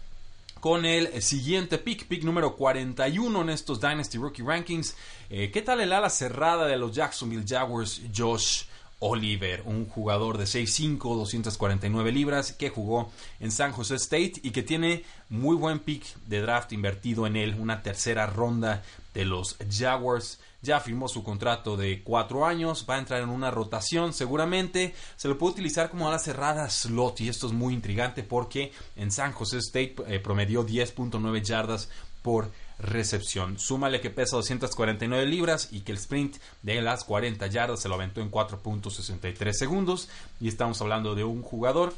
con 0.59 0.85
el 0.85 1.21
siguiente 1.21 1.77
pick, 1.77 2.07
pick 2.07 2.23
número 2.23 2.55
41 2.55 3.41
en 3.41 3.49
estos 3.49 3.79
Dynasty 3.79 4.17
Rookie 4.17 4.43
Rankings. 4.43 4.95
Eh, 5.29 5.51
¿Qué 5.51 5.61
tal 5.61 5.81
el 5.81 5.93
ala 5.93 6.09
cerrada 6.09 6.67
de 6.67 6.77
los 6.77 6.93
Jacksonville 6.95 7.45
Jaguars, 7.47 8.01
Josh 8.15 8.63
Oliver? 8.99 9.63
Un 9.65 9.87
jugador 9.87 10.37
de 10.37 10.45
6'5, 10.45 10.99
249 10.99 12.11
libras 12.11 12.53
que 12.53 12.69
jugó 12.69 13.11
en 13.39 13.51
San 13.51 13.71
Jose 13.71 13.95
State 13.95 14.33
y 14.43 14.51
que 14.51 14.63
tiene 14.63 15.03
muy 15.29 15.55
buen 15.55 15.79
pick 15.79 16.03
de 16.25 16.41
draft 16.41 16.71
invertido 16.73 17.27
en 17.27 17.35
él, 17.35 17.55
una 17.59 17.83
tercera 17.83 18.25
ronda 18.27 18.83
de 19.17 19.25
los 19.25 19.57
Jaguars. 19.67 20.39
Ya 20.61 20.79
firmó 20.79 21.07
su 21.07 21.23
contrato 21.23 21.75
de 21.75 22.03
cuatro 22.03 22.45
años, 22.45 22.85
va 22.87 22.95
a 22.95 22.99
entrar 22.99 23.21
en 23.21 23.29
una 23.29 23.49
rotación 23.49 24.13
seguramente, 24.13 24.93
se 25.15 25.27
lo 25.27 25.37
puede 25.37 25.53
utilizar 25.53 25.89
como 25.89 26.07
ala 26.07 26.19
cerrada 26.19 26.69
slot 26.69 27.21
y 27.21 27.29
esto 27.29 27.47
es 27.47 27.53
muy 27.53 27.73
intrigante 27.73 28.21
porque 28.21 28.71
en 28.95 29.11
San 29.11 29.31
Jose 29.31 29.57
State 29.57 29.95
eh, 30.07 30.19
promedió 30.19 30.65
10.9 30.65 31.41
yardas 31.41 31.89
por 32.21 32.51
recepción. 32.77 33.57
Súmale 33.57 34.01
que 34.01 34.11
pesa 34.11 34.35
249 34.35 35.25
libras 35.25 35.69
y 35.71 35.81
que 35.81 35.93
el 35.93 35.97
sprint 35.97 36.37
de 36.61 36.81
las 36.81 37.03
40 37.03 37.47
yardas 37.47 37.79
se 37.79 37.89
lo 37.89 37.95
aventó 37.95 38.21
en 38.21 38.29
4.63 38.29 39.53
segundos. 39.53 40.09
Y 40.39 40.47
estamos 40.47 40.79
hablando 40.81 41.15
de 41.15 41.23
un 41.23 41.41
jugador 41.41 41.93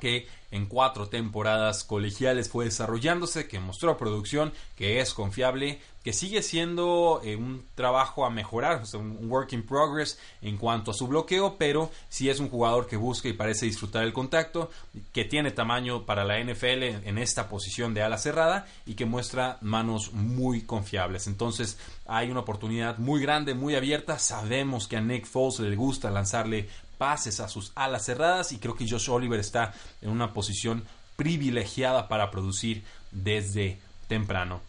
que 0.00 0.26
en 0.50 0.66
cuatro 0.66 1.08
temporadas 1.08 1.84
colegiales 1.84 2.48
fue 2.48 2.64
desarrollándose, 2.64 3.46
que 3.46 3.60
mostró 3.60 3.96
producción, 3.96 4.52
que 4.76 5.00
es 5.00 5.14
confiable, 5.14 5.80
que 6.02 6.12
sigue 6.12 6.42
siendo 6.42 7.20
eh, 7.22 7.36
un 7.36 7.64
trabajo 7.74 8.24
a 8.24 8.30
mejorar, 8.30 8.82
un 8.94 9.30
work 9.30 9.52
in 9.52 9.62
progress 9.64 10.18
en 10.40 10.56
cuanto 10.56 10.90
a 10.90 10.94
su 10.94 11.06
bloqueo, 11.06 11.56
pero 11.58 11.90
sí 12.08 12.30
es 12.30 12.40
un 12.40 12.48
jugador 12.48 12.86
que 12.86 12.96
busca 12.96 13.28
y 13.28 13.34
parece 13.34 13.66
disfrutar 13.66 14.04
el 14.04 14.12
contacto, 14.12 14.70
que 15.12 15.24
tiene 15.24 15.50
tamaño 15.50 16.06
para 16.06 16.24
la 16.24 16.42
NFL 16.42 16.82
en 17.06 17.18
esta 17.18 17.48
posición 17.48 17.94
de 17.94 18.02
ala 18.02 18.18
cerrada 18.18 18.66
y 18.86 18.94
que 18.94 19.04
muestra 19.04 19.58
manos 19.60 20.12
muy 20.12 20.62
confiables. 20.62 21.26
Entonces 21.26 21.78
hay 22.06 22.30
una 22.30 22.40
oportunidad 22.40 22.98
muy 22.98 23.20
grande, 23.20 23.54
muy 23.54 23.74
abierta. 23.74 24.18
Sabemos 24.18 24.88
que 24.88 24.96
a 24.96 25.00
Nick 25.00 25.26
Foles 25.26 25.60
le 25.60 25.76
gusta 25.76 26.10
lanzarle 26.10 26.68
pases 27.00 27.40
a 27.40 27.48
sus 27.48 27.72
alas 27.76 28.04
cerradas 28.04 28.52
y 28.52 28.58
creo 28.58 28.74
que 28.74 28.86
Josh 28.86 29.08
Oliver 29.08 29.40
está 29.40 29.72
en 30.02 30.10
una 30.10 30.34
posición 30.34 30.84
privilegiada 31.16 32.08
para 32.08 32.30
producir 32.30 32.84
desde 33.10 33.80
temprano. 34.06 34.60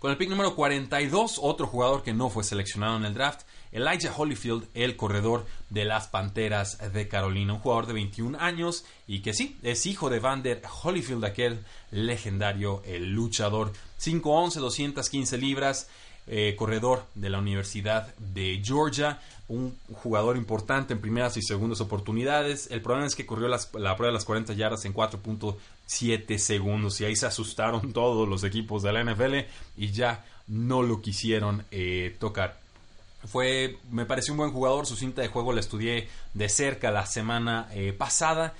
Con 0.00 0.10
el 0.10 0.16
pick 0.16 0.30
número 0.30 0.56
42, 0.56 1.38
otro 1.40 1.68
jugador 1.68 2.02
que 2.02 2.12
no 2.12 2.28
fue 2.28 2.42
seleccionado 2.42 2.96
en 2.96 3.04
el 3.04 3.14
draft, 3.14 3.42
Elijah 3.70 4.12
Holyfield, 4.16 4.66
el 4.74 4.96
corredor 4.96 5.46
de 5.70 5.84
las 5.84 6.08
Panteras 6.08 6.92
de 6.92 7.06
Carolina, 7.06 7.52
un 7.52 7.60
jugador 7.60 7.86
de 7.86 7.92
21 7.92 8.36
años 8.40 8.84
y 9.06 9.20
que 9.20 9.32
sí, 9.32 9.56
es 9.62 9.86
hijo 9.86 10.10
de 10.10 10.18
Vander 10.18 10.60
Holyfield, 10.82 11.24
aquel 11.24 11.64
legendario 11.92 12.82
el 12.84 13.12
luchador, 13.12 13.72
5'11, 14.00 14.54
215 14.54 15.38
libras, 15.38 15.88
eh, 16.26 16.54
corredor 16.56 17.04
de 17.14 17.30
la 17.30 17.38
Universidad 17.38 18.14
de 18.16 18.60
Georgia, 18.64 19.20
un 19.48 19.76
jugador 19.92 20.36
importante 20.36 20.94
en 20.94 21.00
primeras 21.00 21.36
y 21.36 21.42
segundas 21.42 21.80
oportunidades. 21.80 22.68
El 22.70 22.80
problema 22.80 23.06
es 23.06 23.14
que 23.14 23.26
corrió 23.26 23.48
la 23.48 23.58
prueba 23.96 24.06
de 24.06 24.12
las 24.12 24.24
40 24.24 24.54
yardas 24.54 24.84
en 24.84 24.94
4.7 24.94 26.38
segundos 26.38 27.00
y 27.00 27.04
ahí 27.04 27.16
se 27.16 27.26
asustaron 27.26 27.92
todos 27.94 28.28
los 28.28 28.44
equipos 28.44 28.82
de 28.82 28.92
la 28.92 29.04
NFL 29.04 29.34
y 29.76 29.90
ya 29.90 30.24
no 30.46 30.82
lo 30.82 31.00
quisieron 31.00 31.64
eh, 31.70 32.16
tocar. 32.18 32.58
Fue, 33.26 33.78
me 33.90 34.04
pareció 34.04 34.34
un 34.34 34.38
buen 34.38 34.52
jugador, 34.52 34.86
su 34.86 34.96
cinta 34.96 35.22
de 35.22 35.28
juego 35.28 35.52
la 35.52 35.60
estudié 35.60 36.08
de 36.34 36.48
cerca 36.48 36.90
la 36.90 37.06
semana 37.06 37.68
eh, 37.72 37.94
pasada. 37.96 38.54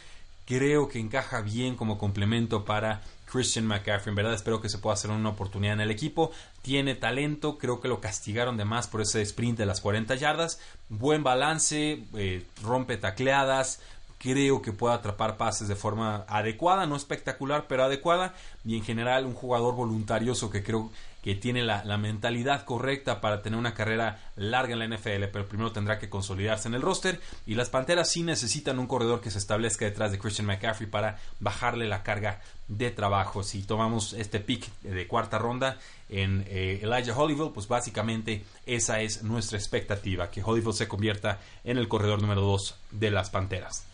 Creo 0.46 0.88
que 0.88 0.98
encaja 0.98 1.40
bien 1.40 1.74
como 1.74 1.96
complemento 1.96 2.64
para 2.64 3.02
Christian 3.30 3.66
McCaffrey. 3.66 4.10
En 4.10 4.16
verdad 4.16 4.34
espero 4.34 4.60
que 4.60 4.68
se 4.68 4.78
pueda 4.78 4.94
hacer 4.94 5.10
una 5.10 5.30
oportunidad 5.30 5.74
en 5.74 5.80
el 5.80 5.90
equipo. 5.90 6.30
Tiene 6.62 6.94
talento, 6.94 7.58
creo 7.58 7.80
que 7.80 7.88
lo 7.88 8.00
castigaron 8.00 8.56
de 8.56 8.64
más 8.64 8.86
por 8.86 9.00
ese 9.00 9.22
sprint 9.22 9.58
de 9.58 9.66
las 9.66 9.80
40 9.80 10.14
yardas. 10.14 10.60
Buen 10.88 11.24
balance, 11.24 12.04
eh, 12.14 12.46
rompe 12.62 12.96
tacleadas, 12.96 13.80
creo 14.18 14.62
que 14.62 14.72
puede 14.72 14.94
atrapar 14.94 15.36
pases 15.36 15.68
de 15.68 15.76
forma 15.76 16.24
adecuada, 16.28 16.86
no 16.86 16.96
espectacular, 16.96 17.66
pero 17.66 17.84
adecuada. 17.84 18.34
Y 18.64 18.76
en 18.76 18.84
general 18.84 19.26
un 19.26 19.34
jugador 19.34 19.74
voluntarioso 19.74 20.50
que 20.50 20.62
creo 20.62 20.90
que 21.24 21.34
tiene 21.34 21.62
la, 21.62 21.82
mentalidad 21.96 22.66
correcta 22.66 23.22
para 23.22 23.40
tener 23.40 23.58
una 23.58 23.72
carrera 23.72 24.20
larga 24.36 24.74
en 24.74 24.78
la 24.78 24.86
NFL, 24.86 25.24
pero 25.32 25.48
primero 25.48 25.72
tendrá 25.72 25.98
que 25.98 26.10
consolidarse 26.10 26.68
en 26.68 26.74
el 26.74 26.82
roster. 26.82 27.18
Y 27.46 27.54
las 27.54 27.70
Panteras 27.70 28.10
sí 28.10 28.22
necesitan 28.22 28.78
un 28.78 28.86
corredor 28.86 29.22
que 29.22 29.30
se 29.30 29.38
establezca 29.38 29.86
detrás 29.86 30.12
de 30.12 30.18
Christian 30.18 30.46
McCaffrey 30.46 30.86
para 30.86 31.18
bajarle 31.40 31.88
la 31.88 32.02
carga 32.02 32.42
de 32.68 32.90
trabajo. 32.90 33.42
Si 33.42 33.62
tomamos 33.62 34.12
este 34.12 34.38
pick 34.38 34.70
de 34.82 35.06
cuarta 35.08 35.38
ronda 35.38 35.78
en 36.10 36.44
eh, 36.46 36.80
Elijah 36.82 37.16
Hollywood, 37.16 37.52
pues 37.52 37.68
básicamente 37.68 38.44
esa 38.66 39.00
es 39.00 39.22
nuestra 39.22 39.56
expectativa, 39.56 40.30
que 40.30 40.42
Hollywood 40.44 40.74
se 40.74 40.88
convierta 40.88 41.40
en 41.64 41.78
el 41.78 41.88
corredor 41.88 42.20
número 42.20 42.42
2 42.42 42.74
de 42.90 43.10
las 43.10 43.30
Panteras. 43.30 43.86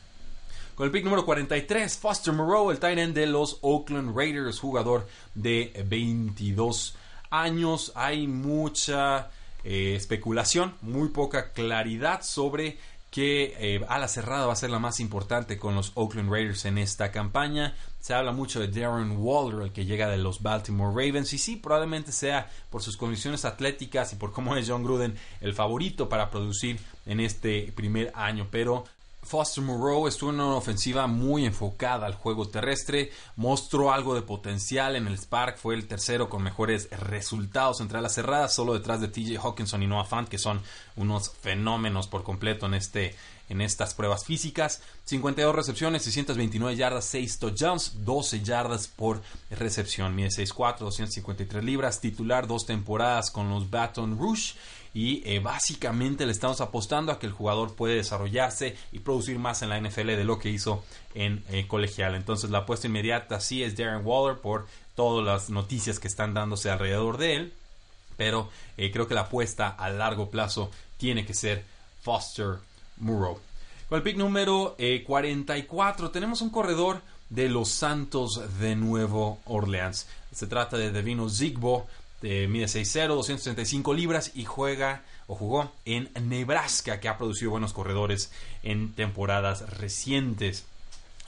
Con 0.74 0.86
el 0.86 0.90
pick 0.90 1.04
número 1.04 1.24
43, 1.24 1.96
Foster 1.96 2.34
Moreau, 2.34 2.72
el 2.72 2.80
tight 2.80 2.98
end 2.98 3.14
de 3.14 3.28
los 3.28 3.58
Oakland 3.60 4.16
Raiders, 4.16 4.58
jugador 4.58 5.06
de 5.36 5.84
22 5.86 6.96
años 7.30 7.92
hay 7.94 8.26
mucha 8.26 9.30
eh, 9.64 9.94
especulación, 9.96 10.74
muy 10.82 11.08
poca 11.08 11.52
claridad 11.52 12.22
sobre 12.22 12.78
que 13.10 13.54
eh, 13.58 13.84
ala 13.88 14.06
cerrada 14.06 14.46
va 14.46 14.52
a 14.52 14.56
ser 14.56 14.70
la 14.70 14.78
más 14.78 15.00
importante 15.00 15.58
con 15.58 15.74
los 15.74 15.90
Oakland 15.96 16.30
Raiders 16.30 16.64
en 16.64 16.78
esta 16.78 17.10
campaña. 17.10 17.74
Se 18.00 18.14
habla 18.14 18.32
mucho 18.32 18.60
de 18.60 18.68
Darren 18.68 19.16
Waller, 19.18 19.62
el 19.62 19.72
que 19.72 19.84
llega 19.84 20.08
de 20.08 20.16
los 20.16 20.42
Baltimore 20.42 20.90
Ravens, 20.90 21.32
y 21.32 21.38
sí, 21.38 21.56
probablemente 21.56 22.12
sea 22.12 22.48
por 22.70 22.82
sus 22.82 22.96
condiciones 22.96 23.44
atléticas 23.44 24.12
y 24.12 24.16
por 24.16 24.32
cómo 24.32 24.56
es 24.56 24.68
John 24.68 24.84
Gruden 24.84 25.16
el 25.40 25.54
favorito 25.54 26.08
para 26.08 26.30
producir 26.30 26.78
en 27.04 27.20
este 27.20 27.72
primer 27.74 28.12
año, 28.14 28.46
pero 28.50 28.84
Foster 29.22 29.62
Moreau 29.62 30.08
estuvo 30.08 30.30
en 30.30 30.40
una 30.40 30.54
ofensiva 30.54 31.06
muy 31.06 31.44
enfocada 31.44 32.06
al 32.06 32.14
juego 32.14 32.48
terrestre, 32.48 33.12
mostró 33.36 33.92
algo 33.92 34.14
de 34.14 34.22
potencial 34.22 34.96
en 34.96 35.06
el 35.06 35.18
Spark, 35.18 35.58
fue 35.58 35.74
el 35.74 35.86
tercero 35.86 36.28
con 36.28 36.42
mejores 36.42 36.88
resultados 36.90 37.80
entre 37.80 38.00
las 38.00 38.14
cerradas, 38.14 38.54
solo 38.54 38.74
detrás 38.74 39.00
de 39.00 39.08
TJ 39.08 39.38
Hawkinson 39.38 39.82
y 39.82 39.86
Noah 39.86 40.04
Fant, 40.04 40.28
que 40.28 40.38
son 40.38 40.60
unos 40.96 41.30
fenómenos 41.30 42.08
por 42.08 42.22
completo 42.22 42.66
en, 42.66 42.74
este, 42.74 43.14
en 43.50 43.60
estas 43.60 43.92
pruebas 43.92 44.24
físicas. 44.24 44.80
52 45.04 45.54
recepciones, 45.54 46.02
629 46.04 46.76
yardas, 46.76 47.04
6 47.04 47.38
touchdowns, 47.38 48.04
12 48.04 48.40
yardas 48.40 48.88
por 48.88 49.20
recepción. 49.50 50.14
Mide 50.14 50.28
6'4, 50.28 50.78
253 50.78 51.62
libras, 51.62 52.00
titular 52.00 52.46
dos 52.46 52.64
temporadas 52.64 53.30
con 53.30 53.50
los 53.50 53.68
Baton 53.68 54.18
Rouge 54.18 54.54
y 54.92 55.22
eh, 55.24 55.38
básicamente 55.38 56.26
le 56.26 56.32
estamos 56.32 56.60
apostando 56.60 57.12
a 57.12 57.18
que 57.18 57.26
el 57.26 57.32
jugador 57.32 57.74
puede 57.74 57.96
desarrollarse 57.96 58.76
y 58.92 59.00
producir 59.00 59.38
más 59.38 59.62
en 59.62 59.68
la 59.68 59.80
NFL 59.80 60.06
de 60.06 60.24
lo 60.24 60.38
que 60.38 60.50
hizo 60.50 60.84
en 61.14 61.44
eh, 61.48 61.66
colegial. 61.66 62.14
Entonces 62.14 62.50
la 62.50 62.58
apuesta 62.58 62.86
inmediata 62.86 63.40
sí 63.40 63.62
es 63.62 63.76
Darren 63.76 64.04
Waller 64.04 64.40
por 64.40 64.66
todas 64.94 65.24
las 65.24 65.50
noticias 65.50 65.98
que 65.98 66.08
están 66.08 66.34
dándose 66.34 66.70
alrededor 66.70 67.18
de 67.18 67.36
él, 67.36 67.52
pero 68.16 68.50
eh, 68.76 68.90
creo 68.90 69.06
que 69.06 69.14
la 69.14 69.22
apuesta 69.22 69.68
a 69.68 69.90
largo 69.90 70.30
plazo 70.30 70.70
tiene 70.98 71.24
que 71.24 71.34
ser 71.34 71.64
Foster 72.02 72.58
Murrow. 73.00 73.38
Con 73.88 73.96
el 73.96 74.02
pick 74.02 74.16
número 74.16 74.76
44 75.04 76.10
tenemos 76.10 76.40
un 76.42 76.50
corredor 76.50 77.02
de 77.28 77.48
los 77.48 77.70
Santos 77.70 78.40
de 78.60 78.76
Nuevo 78.76 79.40
Orleans. 79.46 80.06
Se 80.32 80.46
trata 80.46 80.76
de 80.76 80.92
Devino 80.92 81.28
Zigbo, 81.28 81.88
mide 82.22 82.66
6'0, 82.66 83.08
235 83.08 83.92
libras 83.94 84.30
y 84.34 84.44
juega 84.44 85.02
o 85.30 85.36
jugó 85.36 85.72
en 85.84 86.10
Nebraska, 86.28 86.98
que 86.98 87.08
ha 87.08 87.16
producido 87.16 87.52
buenos 87.52 87.72
corredores 87.72 88.32
en 88.64 88.92
temporadas 88.94 89.78
recientes. 89.78 90.66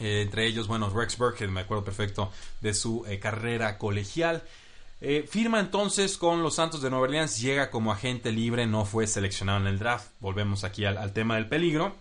Eh, 0.01 0.23
entre 0.23 0.49
ellos, 0.49 0.67
bueno, 0.67 0.91
Rex 0.91 1.17
Burkhead, 1.17 1.49
me 1.49 1.61
acuerdo 1.61 1.85
perfecto 1.85 2.33
de 2.61 2.75
su 2.75 3.07
eh, 3.07 3.21
carrera 3.21 3.79
colegial. 3.79 4.43
Eh, 5.05 5.27
firma 5.29 5.59
entonces 5.59 6.17
con 6.17 6.45
los 6.45 6.55
Santos 6.55 6.81
de 6.81 6.89
Nueva 6.89 7.07
Orleans, 7.07 7.41
llega 7.41 7.71
como 7.71 7.91
agente 7.91 8.31
libre, 8.31 8.67
no 8.67 8.85
fue 8.85 9.09
seleccionado 9.09 9.59
en 9.59 9.67
el 9.67 9.81
draft. 9.81 10.13
Volvemos 10.21 10.63
aquí 10.63 10.85
al 10.85 11.13
tema 11.13 11.35
del 11.35 11.49
peligro, 11.49 11.97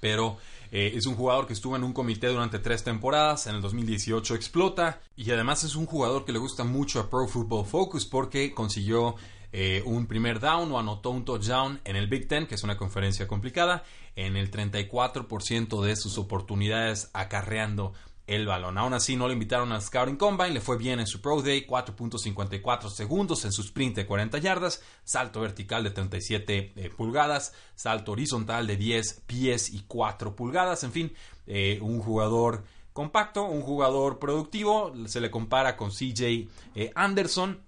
pero 0.00 0.38
eh, 0.74 0.94
es 0.96 1.04
un 1.04 1.14
jugador 1.14 1.46
que 1.46 1.52
estuvo 1.52 1.76
en 1.76 1.84
un 1.84 1.92
comité 1.92 2.28
durante 2.28 2.58
tres 2.58 2.82
temporadas, 2.82 3.46
en 3.46 3.56
el 3.56 3.60
2018 3.60 4.34
explota 4.34 5.02
y 5.14 5.30
además 5.30 5.62
es 5.64 5.76
un 5.76 5.84
jugador 5.84 6.24
que 6.24 6.32
le 6.32 6.38
gusta 6.38 6.64
mucho 6.64 7.00
a 7.00 7.10
Pro 7.10 7.28
Football 7.28 7.66
Focus 7.66 8.06
porque 8.06 8.54
consiguió 8.54 9.16
eh, 9.52 9.82
un 9.84 10.06
primer 10.06 10.40
down 10.40 10.72
o 10.72 10.78
anotó 10.78 11.10
un 11.10 11.26
touchdown 11.26 11.82
en 11.84 11.96
el 11.96 12.06
Big 12.06 12.26
Ten, 12.26 12.46
que 12.46 12.54
es 12.54 12.62
una 12.64 12.78
conferencia 12.78 13.28
complicada, 13.28 13.84
en 14.16 14.38
el 14.38 14.50
34% 14.50 15.82
de 15.82 15.96
sus 15.96 16.16
oportunidades 16.16 17.10
acarreando 17.12 17.92
el 18.26 18.46
balón. 18.46 18.78
Aún 18.78 18.94
así, 18.94 19.16
no 19.16 19.26
lo 19.26 19.32
invitaron 19.32 19.72
al 19.72 19.82
Scouting 19.82 20.16
Combine, 20.16 20.50
le 20.50 20.60
fue 20.60 20.76
bien 20.76 21.00
en 21.00 21.06
su 21.06 21.20
Pro 21.20 21.42
Day, 21.42 21.66
4.54 21.66 22.88
segundos 22.88 23.44
en 23.44 23.52
su 23.52 23.62
sprint 23.62 23.96
de 23.96 24.06
40 24.06 24.38
yardas, 24.38 24.82
salto 25.04 25.40
vertical 25.40 25.84
de 25.84 25.90
37 25.90 26.72
eh, 26.76 26.90
pulgadas, 26.90 27.52
salto 27.74 28.12
horizontal 28.12 28.66
de 28.66 28.76
10 28.76 29.22
pies 29.26 29.72
y 29.72 29.84
4 29.86 30.36
pulgadas, 30.36 30.84
en 30.84 30.92
fin, 30.92 31.12
eh, 31.46 31.78
un 31.82 32.00
jugador 32.00 32.64
compacto, 32.92 33.44
un 33.44 33.62
jugador 33.62 34.18
productivo, 34.18 34.92
se 35.06 35.20
le 35.20 35.30
compara 35.30 35.76
con 35.76 35.90
CJ 35.90 36.48
eh, 36.74 36.92
Anderson, 36.94 37.60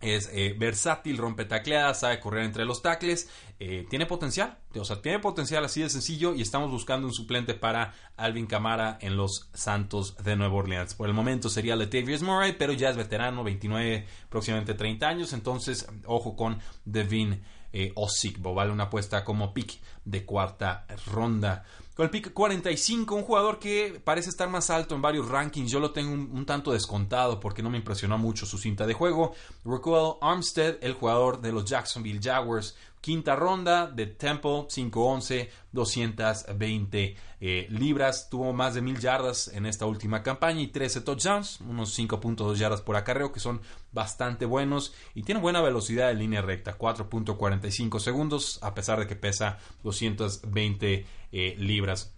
es 0.00 0.30
eh, 0.32 0.54
versátil, 0.56 1.16
rompe 1.16 1.44
tacleadas, 1.44 2.00
sabe 2.00 2.20
correr 2.20 2.44
entre 2.44 2.64
los 2.64 2.82
tacles, 2.82 3.28
eh, 3.58 3.86
tiene 3.90 4.06
potencial, 4.06 4.58
o 4.76 4.84
sea, 4.84 5.02
tiene 5.02 5.18
potencial 5.18 5.64
así 5.64 5.82
de 5.82 5.90
sencillo 5.90 6.34
y 6.34 6.42
estamos 6.42 6.70
buscando 6.70 7.06
un 7.06 7.12
suplente 7.12 7.54
para 7.54 7.94
Alvin 8.16 8.46
Camara 8.46 8.98
en 9.00 9.16
los 9.16 9.48
Santos 9.54 10.16
de 10.22 10.36
Nueva 10.36 10.54
Orleans. 10.54 10.94
Por 10.94 11.08
el 11.08 11.14
momento 11.14 11.48
sería 11.48 11.74
Latavius 11.74 12.22
Murray, 12.22 12.54
pero 12.56 12.72
ya 12.72 12.90
es 12.90 12.96
veterano, 12.96 13.42
29, 13.42 14.06
próximamente 14.28 14.74
30 14.74 15.08
años, 15.08 15.32
entonces 15.32 15.88
ojo 16.06 16.36
con 16.36 16.60
Devin 16.84 17.42
eh, 17.72 17.92
Osigbo, 17.96 18.54
vale 18.54 18.72
una 18.72 18.84
apuesta 18.84 19.24
como 19.24 19.52
pick 19.52 19.80
de 20.04 20.24
cuarta 20.24 20.86
ronda. 21.06 21.64
Con 21.98 22.04
el 22.04 22.10
pick 22.10 22.32
45, 22.32 23.12
un 23.16 23.24
jugador 23.24 23.58
que 23.58 24.00
parece 24.04 24.30
estar 24.30 24.48
más 24.48 24.70
alto 24.70 24.94
en 24.94 25.02
varios 25.02 25.26
rankings. 25.26 25.68
Yo 25.68 25.80
lo 25.80 25.90
tengo 25.90 26.12
un, 26.12 26.46
tanto 26.46 26.70
descontado 26.70 27.40
porque 27.40 27.60
no 27.60 27.70
me 27.70 27.78
impresionó 27.78 28.16
mucho 28.16 28.46
su 28.46 28.56
cinta 28.56 28.86
de 28.86 28.94
juego. 28.94 29.34
Raquel 29.64 30.12
Armstead, 30.20 30.76
el 30.80 30.92
jugador 30.92 31.40
de 31.40 31.50
los 31.50 31.64
Jacksonville 31.64 32.20
Jaguars, 32.22 32.76
Quinta 33.00 33.36
ronda 33.36 33.86
de 33.86 34.06
Temple, 34.06 34.66
5-11, 34.68 35.48
220 35.72 37.16
eh, 37.40 37.66
libras. 37.70 38.28
Tuvo 38.28 38.52
más 38.52 38.74
de 38.74 38.82
mil 38.82 38.98
yardas 38.98 39.48
en 39.48 39.66
esta 39.66 39.86
última 39.86 40.22
campaña 40.22 40.60
y 40.60 40.68
13 40.68 41.02
touchdowns, 41.02 41.60
unos 41.60 41.98
5.2 41.98 42.54
yardas 42.56 42.82
por 42.82 42.96
acarreo, 42.96 43.32
que 43.32 43.40
son 43.40 43.60
bastante 43.92 44.46
buenos. 44.46 44.94
Y 45.14 45.22
tiene 45.22 45.40
buena 45.40 45.60
velocidad 45.60 46.10
en 46.10 46.18
línea 46.18 46.42
recta, 46.42 46.76
4.45 46.76 48.00
segundos, 48.00 48.58
a 48.62 48.74
pesar 48.74 48.98
de 48.98 49.06
que 49.06 49.16
pesa 49.16 49.58
220 49.82 51.06
eh, 51.32 51.56
libras. 51.58 52.14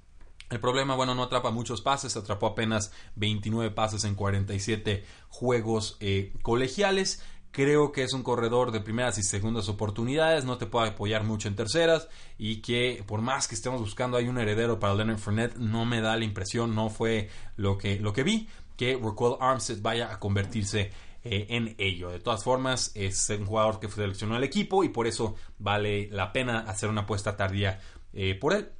El 0.50 0.58
problema, 0.58 0.96
bueno, 0.96 1.14
no 1.14 1.22
atrapa 1.22 1.52
muchos 1.52 1.80
pases, 1.80 2.16
atrapó 2.16 2.48
apenas 2.48 2.92
29 3.14 3.70
pases 3.70 4.02
en 4.02 4.16
47 4.16 5.04
juegos 5.28 5.96
eh, 6.00 6.32
colegiales. 6.42 7.22
Creo 7.52 7.90
que 7.90 8.04
es 8.04 8.12
un 8.12 8.22
corredor 8.22 8.70
de 8.70 8.80
primeras 8.80 9.18
y 9.18 9.24
segundas 9.24 9.68
oportunidades, 9.68 10.44
no 10.44 10.56
te 10.56 10.66
puede 10.66 10.90
apoyar 10.90 11.24
mucho 11.24 11.48
en 11.48 11.56
terceras 11.56 12.08
y 12.38 12.62
que 12.62 13.02
por 13.06 13.22
más 13.22 13.48
que 13.48 13.56
estemos 13.56 13.80
buscando 13.80 14.16
hay 14.16 14.28
un 14.28 14.38
heredero 14.38 14.78
para 14.78 14.94
Leonard 14.94 15.18
Fournette, 15.18 15.56
no 15.56 15.84
me 15.84 16.00
da 16.00 16.16
la 16.16 16.24
impresión, 16.24 16.76
no 16.76 16.90
fue 16.90 17.28
lo 17.56 17.76
que, 17.76 17.98
lo 17.98 18.12
que 18.12 18.22
vi, 18.22 18.48
que 18.76 18.98
Raquel 19.02 19.34
Armstead 19.40 19.82
vaya 19.82 20.12
a 20.12 20.20
convertirse 20.20 20.92
eh, 21.22 21.46
en 21.50 21.74
ello. 21.76 22.10
De 22.10 22.20
todas 22.20 22.42
formas, 22.44 22.92
es 22.94 23.28
un 23.30 23.44
jugador 23.44 23.78
que 23.78 23.90
seleccionó 23.90 24.36
el 24.36 24.44
equipo 24.44 24.84
y 24.84 24.88
por 24.88 25.06
eso 25.06 25.34
vale 25.58 26.08
la 26.12 26.32
pena 26.32 26.60
hacer 26.60 26.88
una 26.88 27.02
apuesta 27.02 27.36
tardía 27.36 27.80
eh, 28.12 28.36
por 28.36 28.54
él. 28.54 28.70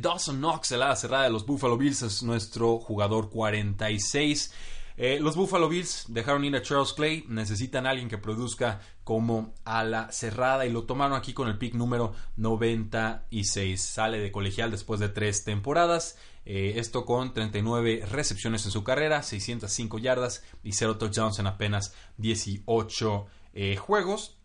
Dawson 0.00 0.38
Knox, 0.38 0.72
el 0.72 0.82
ala 0.82 0.96
cerrada 0.96 1.24
de 1.24 1.30
los 1.30 1.46
Buffalo 1.46 1.76
Bills, 1.76 2.02
es 2.02 2.22
nuestro 2.22 2.78
jugador 2.78 3.30
46. 3.30 4.52
Eh, 4.96 5.18
los 5.20 5.34
Buffalo 5.34 5.68
Bills 5.68 6.04
dejaron 6.08 6.44
ir 6.44 6.54
a 6.54 6.62
Charles 6.62 6.92
Clay, 6.92 7.24
necesitan 7.28 7.86
a 7.86 7.90
alguien 7.90 8.08
que 8.08 8.18
produzca 8.18 8.80
como 9.02 9.52
ala 9.64 10.12
cerrada 10.12 10.66
y 10.66 10.70
lo 10.70 10.84
tomaron 10.84 11.16
aquí 11.16 11.32
con 11.32 11.48
el 11.48 11.58
pick 11.58 11.74
número 11.74 12.12
96. 12.36 13.80
Sale 13.82 14.20
de 14.20 14.30
colegial 14.30 14.70
después 14.70 15.00
de 15.00 15.08
tres 15.08 15.44
temporadas. 15.44 16.16
Eh, 16.46 16.74
esto 16.76 17.04
con 17.06 17.32
39 17.32 18.04
recepciones 18.08 18.64
en 18.66 18.70
su 18.70 18.84
carrera, 18.84 19.22
605 19.22 19.98
yardas 19.98 20.44
y 20.62 20.72
0 20.72 20.98
touchdowns 20.98 21.38
en 21.38 21.46
apenas 21.46 21.94
18 22.18 23.26
eh, 23.54 23.76
juegos. 23.76 24.38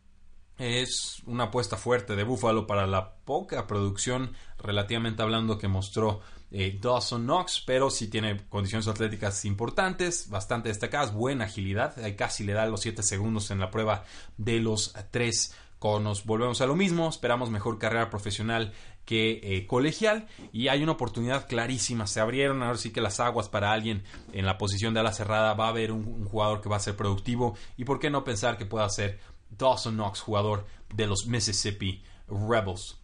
es 0.57 1.21
una 1.25 1.45
apuesta 1.45 1.77
fuerte 1.77 2.15
de 2.15 2.23
Buffalo 2.23 2.67
para 2.67 2.87
la 2.87 3.15
poca 3.23 3.67
producción, 3.67 4.33
relativamente 4.57 5.21
hablando, 5.21 5.57
que 5.57 5.67
mostró 5.67 6.21
eh, 6.51 6.77
Dawson 6.81 7.23
Knox, 7.23 7.63
pero 7.65 7.89
sí 7.89 8.07
tiene 8.07 8.45
condiciones 8.49 8.87
atléticas 8.87 9.45
importantes, 9.45 10.29
bastante 10.29 10.69
destacadas, 10.69 11.13
buena 11.13 11.45
agilidad, 11.45 11.95
casi 12.15 12.43
le 12.43 12.53
da 12.53 12.65
los 12.65 12.81
7 12.81 13.03
segundos 13.03 13.51
en 13.51 13.59
la 13.59 13.71
prueba 13.71 14.03
de 14.37 14.59
los 14.59 14.93
3 15.11 15.55
conos. 15.79 16.25
Volvemos 16.25 16.61
a 16.61 16.67
lo 16.67 16.75
mismo, 16.75 17.09
esperamos 17.09 17.49
mejor 17.49 17.79
carrera 17.79 18.09
profesional 18.09 18.73
que 19.05 19.39
eh, 19.41 19.65
colegial 19.65 20.27
y 20.51 20.67
hay 20.67 20.83
una 20.83 20.91
oportunidad 20.91 21.47
clarísima. 21.47 22.05
Se 22.05 22.19
abrieron 22.19 22.61
ahora 22.61 22.77
sí 22.77 22.91
que 22.91 23.01
las 23.01 23.19
aguas 23.19 23.49
para 23.49 23.71
alguien 23.71 24.03
en 24.33 24.45
la 24.45 24.57
posición 24.57 24.93
de 24.93 24.99
ala 24.99 25.13
cerrada. 25.13 25.55
Va 25.55 25.65
a 25.65 25.69
haber 25.69 25.91
un, 25.91 26.05
un 26.05 26.25
jugador 26.25 26.61
que 26.61 26.69
va 26.69 26.75
a 26.75 26.81
ser 26.81 26.95
productivo 26.95 27.57
y 27.77 27.85
por 27.85 27.99
qué 27.99 28.11
no 28.11 28.23
pensar 28.23 28.57
que 28.57 28.65
pueda 28.65 28.87
ser 28.89 29.19
Dawson 29.49 29.95
Knox, 29.95 30.19
jugador 30.19 30.67
de 30.93 31.07
los 31.07 31.25
Mississippi 31.25 32.03
Rebels. 32.27 32.98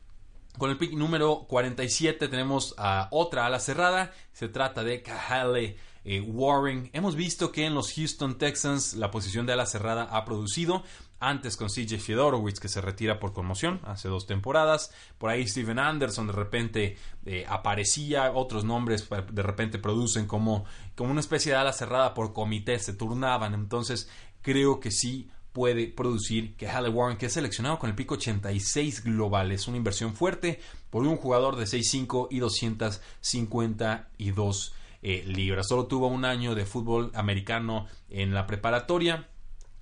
Con 0.58 0.70
el 0.70 0.78
pick 0.78 0.94
número 0.94 1.46
47 1.50 2.28
tenemos 2.30 2.74
a 2.78 3.10
otra 3.12 3.46
ala 3.46 3.60
cerrada. 3.60 4.14
Se 4.32 4.48
trata 4.48 4.84
de 4.84 5.02
Kahale 5.02 5.76
eh, 6.06 6.22
Warren. 6.22 6.90
Hemos 6.94 7.16
visto 7.16 7.52
que 7.52 7.66
en 7.66 7.74
los 7.74 7.94
Houston 7.94 8.38
Texans 8.38 8.94
la 8.94 9.12
posición 9.12 9.46
de 9.46 9.54
ala 9.54 9.66
cerrada 9.66 10.04
ha 10.04 10.24
producido. 10.24 10.84
Antes 11.20 11.58
con 11.58 11.70
CJ 11.70 11.98
Fedorowicz 11.98 12.60
que 12.60 12.68
se 12.68 12.82
retira 12.82 13.20
por 13.20 13.34
conmoción 13.34 13.82
hace 13.84 14.08
dos 14.08 14.28
temporadas. 14.28 14.92
Por 15.18 15.30
ahí 15.30 15.48
Steven 15.48 15.80
Anderson 15.80 16.28
de 16.28 16.34
repente 16.34 16.98
eh, 17.26 17.46
aparecía. 17.50 18.32
Otros 18.34 18.64
nombres 18.64 19.10
de 19.10 19.44
repente 19.44 19.78
producen 19.80 20.26
como, 20.26 20.64
como 20.96 21.12
una 21.12 21.22
especie 21.22 21.52
de 21.52 21.58
ala 21.58 21.74
cerrada 21.74 22.14
por 22.14 22.32
comité. 22.32 22.80
Se 22.80 22.94
turnaban. 22.94 23.54
Entonces 23.54 24.10
creo 24.42 24.80
que 24.80 24.92
sí 24.92 25.30
puede 25.56 25.88
producir 25.88 26.56
que 26.58 26.68
Halle 26.68 26.90
Warren, 26.90 27.18
que 27.18 27.26
es 27.28 27.34
seleccionado 27.34 27.80
con 27.80 27.90
el 27.90 27.96
pico 27.96 28.16
86 28.16 29.06
global, 29.06 29.54
es 29.54 29.70
una 29.70 29.78
inversión 29.78 30.14
fuerte 30.14 30.60
por 30.90 31.08
un 31.08 31.16
jugador 31.16 31.56
de 31.56 31.64
6'5 31.64 32.28
y 32.30 32.40
252 32.40 34.74
eh, 35.02 35.24
libras. 35.26 35.70
Solo 35.70 35.86
tuvo 35.86 36.08
un 36.08 36.26
año 36.26 36.56
de 36.56 36.66
fútbol 36.66 37.10
americano 37.14 37.88
en 38.10 38.34
la 38.34 38.48
preparatoria. 38.48 39.30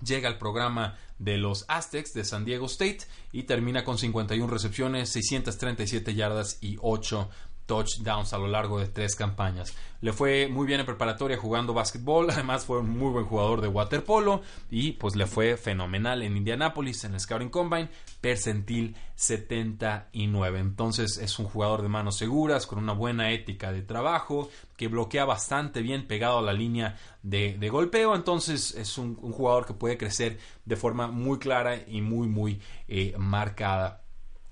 Llega 0.06 0.30
al 0.30 0.38
programa 0.38 0.96
de 1.18 1.38
los 1.38 1.66
Aztecs 1.68 2.14
de 2.14 2.24
San 2.24 2.46
Diego 2.46 2.68
State 2.68 3.00
y 3.32 3.42
termina 3.44 3.84
con 3.84 3.98
51 3.98 4.46
recepciones, 4.46 5.10
637 5.10 6.14
yardas 6.14 6.60
y 6.62 6.78
8 6.82 7.32
touchdowns 7.66 8.34
a 8.34 8.38
lo 8.38 8.48
largo 8.48 8.80
de 8.80 8.88
tres 8.88 9.16
campañas. 9.16 9.74
Le 10.02 10.12
fue 10.12 10.48
muy 10.50 10.68
bien 10.68 10.82
en 10.82 10.86
preparatoria 10.86 11.38
jugando 11.38 11.74
básquetbol, 11.74 12.30
además 12.32 12.66
fue 12.66 12.80
un 12.80 12.90
muy 12.90 13.12
buen 13.12 13.26
jugador 13.26 13.62
de 13.62 13.70
waterpolo 13.70 14.42
y 14.70 14.94
pues 14.94 15.16
le 15.16 15.28
fue 15.28 15.56
fenomenal 15.56 16.22
en 16.24 16.36
Indianapolis 16.36 17.04
en 17.06 17.14
el 17.14 17.20
Scouting 17.20 17.50
Combine, 17.50 17.90
percentil 18.20 18.96
79. 19.16 20.60
Entonces 20.60 21.18
es 21.18 21.40
un 21.40 21.46
jugador 21.46 21.82
de 21.82 21.90
manos 21.90 22.18
seguras, 22.18 22.68
con 22.68 22.80
una 22.80 22.94
buena 22.94 23.32
ética 23.32 23.72
de 23.72 23.82
trabajo, 23.82 24.50
que 24.76 24.88
bloquea 24.88 25.26
bastante 25.26 25.82
bien 25.82 26.06
pegado 26.06 26.40
a 26.40 26.42
la 26.42 26.54
línea 26.54 26.98
de, 27.22 27.70
golpeo, 27.70 28.16
entonces 28.16 28.76
es 28.76 28.98
un, 28.98 29.16
jugador 29.16 29.66
que 29.66 29.74
puede 29.74 29.98
crecer 29.98 30.38
de 30.66 30.76
forma 30.76 31.08
muy 31.08 31.40
clara 31.40 31.78
y 31.88 32.02
muy 32.02 32.28
muy 32.28 32.60
eh, 32.88 33.16
marcada. 33.18 34.03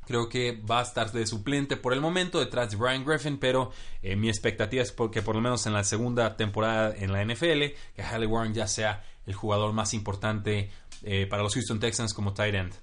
Creo 0.05 0.29
que 0.29 0.60
va 0.70 0.79
a 0.79 0.84
estar 0.84 1.12
de 1.12 1.25
suplente 1.27 1.77
por 1.77 1.93
el 1.93 2.01
momento 2.01 2.39
detrás 2.39 2.72
de 2.72 2.77
Brian 2.77 3.05
Griffin, 3.05 3.38
pero 3.38 3.72
eh, 4.01 4.15
mi 4.15 4.29
expectativa 4.29 4.81
es 4.81 4.91
que 4.91 5.22
por 5.22 5.36
lo 5.36 5.41
menos 5.41 5.65
en 5.67 5.74
la 5.74 5.84
segunda 5.84 6.36
temporada 6.36 6.93
en 6.96 7.13
la 7.13 7.24
NFL, 7.24 7.75
que 7.96 8.03
Halle 8.03 8.25
Warren 8.25 8.53
ya 8.53 8.67
sea 8.67 9.03
el 9.25 9.36
jugador 9.36 9.74
más 9.74 9.93
importante 9.93 10.72
eh, 11.03 11.27
para 11.29 11.43
los 11.43 11.53
Houston 11.53 11.79
Texans 11.79 12.13
como 12.13 12.34
tight 12.34 12.55
end. 12.55 12.74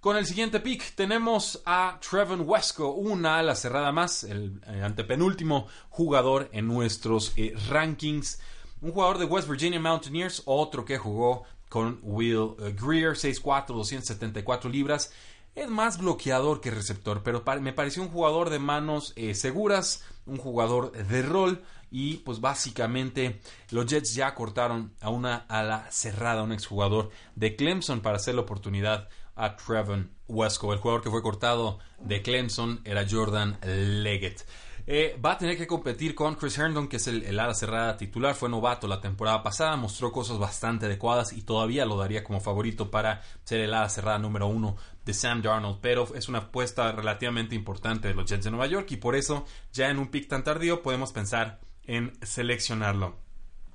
Con 0.00 0.16
el 0.16 0.24
siguiente 0.24 0.60
pick 0.60 0.94
tenemos 0.94 1.60
a 1.66 1.98
Trevon 2.00 2.48
Wesco, 2.48 2.92
una 2.92 3.38
ala 3.38 3.54
cerrada 3.54 3.92
más, 3.92 4.24
el, 4.24 4.62
antepenúltimo 4.82 5.66
jugador 5.90 6.48
en 6.52 6.66
nuestros 6.66 7.34
eh, 7.36 7.54
rankings. 7.68 8.40
Un 8.80 8.92
jugador 8.92 9.18
de 9.18 9.26
West 9.26 9.46
Virginia 9.46 9.78
Mountaineers, 9.78 10.42
otro 10.46 10.86
que 10.86 10.96
jugó 10.96 11.44
con 11.68 12.00
Will 12.02 12.56
Greer, 12.80 13.12
6'4, 13.12 13.66
274 13.68 14.70
libras 14.70 15.12
es 15.54 15.68
más 15.68 15.98
bloqueador 15.98 16.60
que 16.60 16.70
receptor, 16.70 17.22
pero 17.22 17.42
me 17.60 17.72
pareció 17.72 18.02
un 18.02 18.08
jugador 18.08 18.50
de 18.50 18.58
manos 18.58 19.12
eh, 19.16 19.34
seguras, 19.34 20.04
un 20.26 20.36
jugador 20.36 20.92
de 20.92 21.22
rol 21.22 21.62
y 21.90 22.18
pues 22.18 22.40
básicamente 22.40 23.40
los 23.70 23.86
Jets 23.86 24.14
ya 24.14 24.34
cortaron 24.34 24.94
a 25.00 25.10
una 25.10 25.36
ala 25.48 25.86
cerrada, 25.90 26.42
un 26.42 26.52
exjugador 26.52 27.10
de 27.34 27.56
Clemson 27.56 28.00
para 28.00 28.16
hacer 28.16 28.36
la 28.36 28.42
oportunidad 28.42 29.08
a 29.34 29.56
Trevon 29.56 30.10
Wesco. 30.28 30.72
El 30.72 30.78
jugador 30.78 31.02
que 31.02 31.10
fue 31.10 31.22
cortado 31.22 31.78
de 31.98 32.22
Clemson 32.22 32.80
era 32.84 33.06
Jordan 33.08 33.58
Leggett. 33.62 34.46
Eh, 34.92 35.16
va 35.24 35.34
a 35.34 35.38
tener 35.38 35.56
que 35.56 35.68
competir 35.68 36.16
con 36.16 36.34
Chris 36.34 36.58
Herndon, 36.58 36.88
que 36.88 36.96
es 36.96 37.06
el, 37.06 37.22
el, 37.22 37.38
ala 37.38 37.54
cerrada 37.54 37.96
titular. 37.96 38.34
Fue 38.34 38.48
novato 38.48 38.88
la 38.88 39.00
temporada 39.00 39.40
pasada, 39.40 39.76
mostró 39.76 40.10
cosas 40.10 40.40
bastante 40.40 40.86
adecuadas 40.86 41.32
y 41.32 41.42
todavía 41.42 41.84
lo 41.84 41.96
daría 41.96 42.24
como 42.24 42.40
favorito 42.40 42.90
para 42.90 43.22
ser 43.44 43.60
el 43.60 43.72
ala 43.72 43.88
cerrada 43.88 44.18
número 44.18 44.48
uno 44.48 44.76
de 45.04 45.14
Sam 45.14 45.42
Darnold. 45.42 45.78
Pero 45.80 46.12
es 46.16 46.28
una 46.28 46.38
apuesta 46.38 46.90
relativamente 46.90 47.54
importante 47.54 48.08
de 48.08 48.14
los 48.14 48.28
Jets 48.28 48.42
de 48.42 48.50
Nueva 48.50 48.66
York 48.66 48.90
y 48.90 48.96
por 48.96 49.14
eso, 49.14 49.46
ya 49.72 49.90
en 49.90 50.00
un 50.00 50.08
pick 50.08 50.26
tan 50.26 50.42
tardío, 50.42 50.82
podemos 50.82 51.12
pensar 51.12 51.60
en 51.84 52.12
seleccionarlo. 52.26 53.16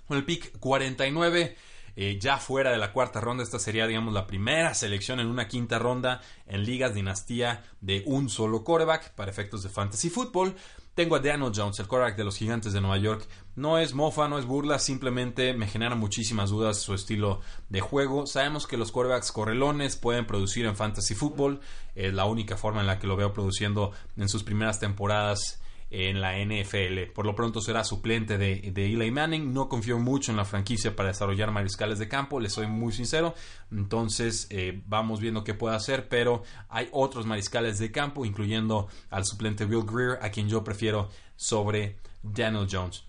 Con 0.10 0.18
el 0.18 0.26
pick 0.26 0.60
49. 0.60 1.56
Eh, 1.98 2.20
ya 2.20 2.36
fuera 2.40 2.72
de 2.72 2.78
la 2.78 2.92
cuarta 2.92 3.22
ronda. 3.22 3.42
Esta 3.42 3.58
sería, 3.58 3.88
digamos, 3.88 4.14
la 4.14 4.28
primera 4.28 4.74
selección 4.74 5.22
en 5.22 5.28
una 5.28 5.48
quinta 5.48 5.80
ronda 5.80 6.20
en 6.46 6.66
ligas 6.66 6.94
dinastía 6.94 7.64
de 7.80 8.04
un 8.06 8.28
solo 8.28 8.66
quarterback 8.66 9.14
para 9.14 9.32
efectos 9.32 9.64
de 9.64 9.70
fantasy 9.70 10.10
football. 10.10 10.54
Tengo 10.96 11.18
a 11.18 11.20
Daniel 11.20 11.52
Jones, 11.54 11.78
el 11.80 11.88
quarterback 11.88 12.16
de 12.16 12.24
los 12.24 12.38
gigantes 12.38 12.72
de 12.72 12.80
Nueva 12.80 12.98
York. 12.98 13.28
No 13.58 13.78
es 13.78 13.94
mofa, 13.94 14.30
no 14.30 14.40
es 14.40 14.46
burla, 14.46 14.80
simplemente 14.80 15.54
me 15.54 15.68
genera 15.68 15.94
muchísimas 15.94 16.52
dudas 16.52 16.80
su 16.80 16.94
estilo 16.94 17.42
de 17.68 17.82
juego. 17.82 18.26
Sabemos 18.26 18.66
que 18.66 18.78
los 18.78 18.94
quarterbacks 18.94 19.34
correlones 19.34 19.98
pueden 19.98 20.26
producir 20.26 20.66
en 20.66 20.78
fantasy 20.78 21.14
football. 21.14 21.60
Es 21.96 22.14
la 22.14 22.24
única 22.24 22.56
forma 22.56 22.80
en 22.80 22.88
la 22.88 22.98
que 22.98 23.08
lo 23.08 23.18
veo 23.18 23.34
produciendo 23.34 23.92
en 24.16 24.30
sus 24.30 24.44
primeras 24.44 24.80
temporadas 24.80 25.60
en 25.90 26.20
la 26.20 26.38
NFL. 26.38 27.12
Por 27.14 27.26
lo 27.26 27.36
pronto 27.36 27.62
será 27.62 27.84
suplente 27.84 28.38
de, 28.38 28.72
de, 28.74 28.86
Eli 28.86 29.12
Manning. 29.12 29.54
No 29.54 29.70
confío 29.70 30.00
mucho 30.00 30.32
en 30.32 30.38
la 30.38 30.46
franquicia 30.46 30.96
para 30.96 31.10
desarrollar 31.10 31.52
mariscales 31.52 32.00
de 32.00 32.08
campo, 32.08 32.40
le 32.40 32.50
soy 32.50 32.68
muy 32.68 32.92
sincero. 32.92 33.36
Entonces 33.72 34.48
eh, 34.50 34.82
vamos 34.86 35.20
viendo 35.20 35.44
qué 35.44 35.54
puede 35.54 35.76
hacer, 35.76 36.08
pero 36.10 36.44
hay 36.70 36.90
otros 36.92 37.26
mariscales 37.26 37.80
de 37.80 37.92
campo, 37.92 38.26
incluyendo 38.26 38.88
al 39.10 39.26
suplente 39.26 39.66
Will 39.66 39.86
Greer, 39.86 40.20
a 40.22 40.32
quien 40.32 40.50
yo 40.50 40.64
prefiero 40.64 41.10
sobre 41.36 41.98
Daniel 42.24 42.68
Jones. 42.70 43.04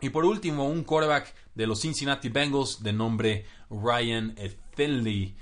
Y 0.00 0.10
por 0.10 0.24
último, 0.24 0.68
un 0.68 0.84
quarterback 0.84 1.34
de 1.54 1.66
los 1.66 1.80
Cincinnati 1.80 2.28
Bengals 2.28 2.82
de 2.82 2.92
nombre 2.92 3.44
Ryan 3.68 4.34
Finley. 4.76 5.34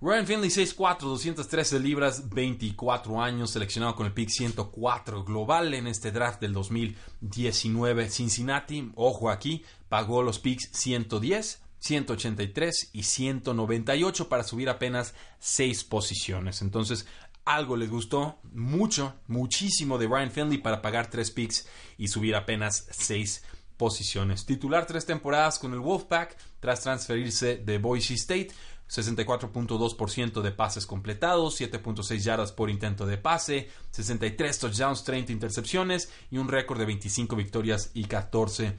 Ryan 0.00 0.26
Finley 0.26 0.48
6'4, 0.48 1.00
213 1.00 1.80
libras, 1.80 2.28
24 2.28 3.20
años, 3.20 3.50
seleccionado 3.50 3.96
con 3.96 4.06
el 4.06 4.12
pick 4.12 4.28
104 4.28 5.24
global 5.24 5.74
en 5.74 5.88
este 5.88 6.12
draft 6.12 6.40
del 6.40 6.52
2019. 6.52 8.08
Cincinnati, 8.08 8.92
ojo 8.94 9.28
aquí, 9.28 9.64
pagó 9.88 10.22
los 10.22 10.38
picks 10.38 10.68
110, 10.70 11.62
183 11.80 12.90
y 12.92 13.02
198 13.02 14.28
para 14.28 14.44
subir 14.44 14.68
apenas 14.68 15.14
6 15.40 15.82
posiciones. 15.82 16.62
Entonces, 16.62 17.08
algo 17.44 17.76
les 17.76 17.90
gustó 17.90 18.38
mucho, 18.52 19.16
muchísimo 19.26 19.98
de 19.98 20.06
Ryan 20.06 20.30
Finley 20.30 20.58
para 20.58 20.80
pagar 20.80 21.10
3 21.10 21.28
picks 21.32 21.66
y 21.96 22.06
subir 22.06 22.36
apenas 22.36 22.86
6 22.92 23.42
posiciones. 23.76 24.46
Titular 24.46 24.86
3 24.86 25.06
temporadas 25.06 25.58
con 25.58 25.72
el 25.72 25.80
Wolfpack 25.80 26.36
tras 26.60 26.82
transferirse 26.82 27.56
de 27.56 27.78
Boise 27.78 28.14
State 28.14 28.50
64.2% 28.88 30.40
de 30.40 30.50
pases 30.50 30.86
completados, 30.86 31.60
7.6 31.60 32.18
yardas 32.18 32.52
por 32.52 32.70
intento 32.70 33.06
de 33.06 33.18
pase, 33.18 33.68
63 33.90 34.58
touchdowns, 34.58 35.04
30 35.04 35.32
intercepciones 35.32 36.10
y 36.30 36.38
un 36.38 36.48
récord 36.48 36.78
de 36.78 36.86
25 36.86 37.36
victorias 37.36 37.90
y 37.94 38.04
14 38.04 38.76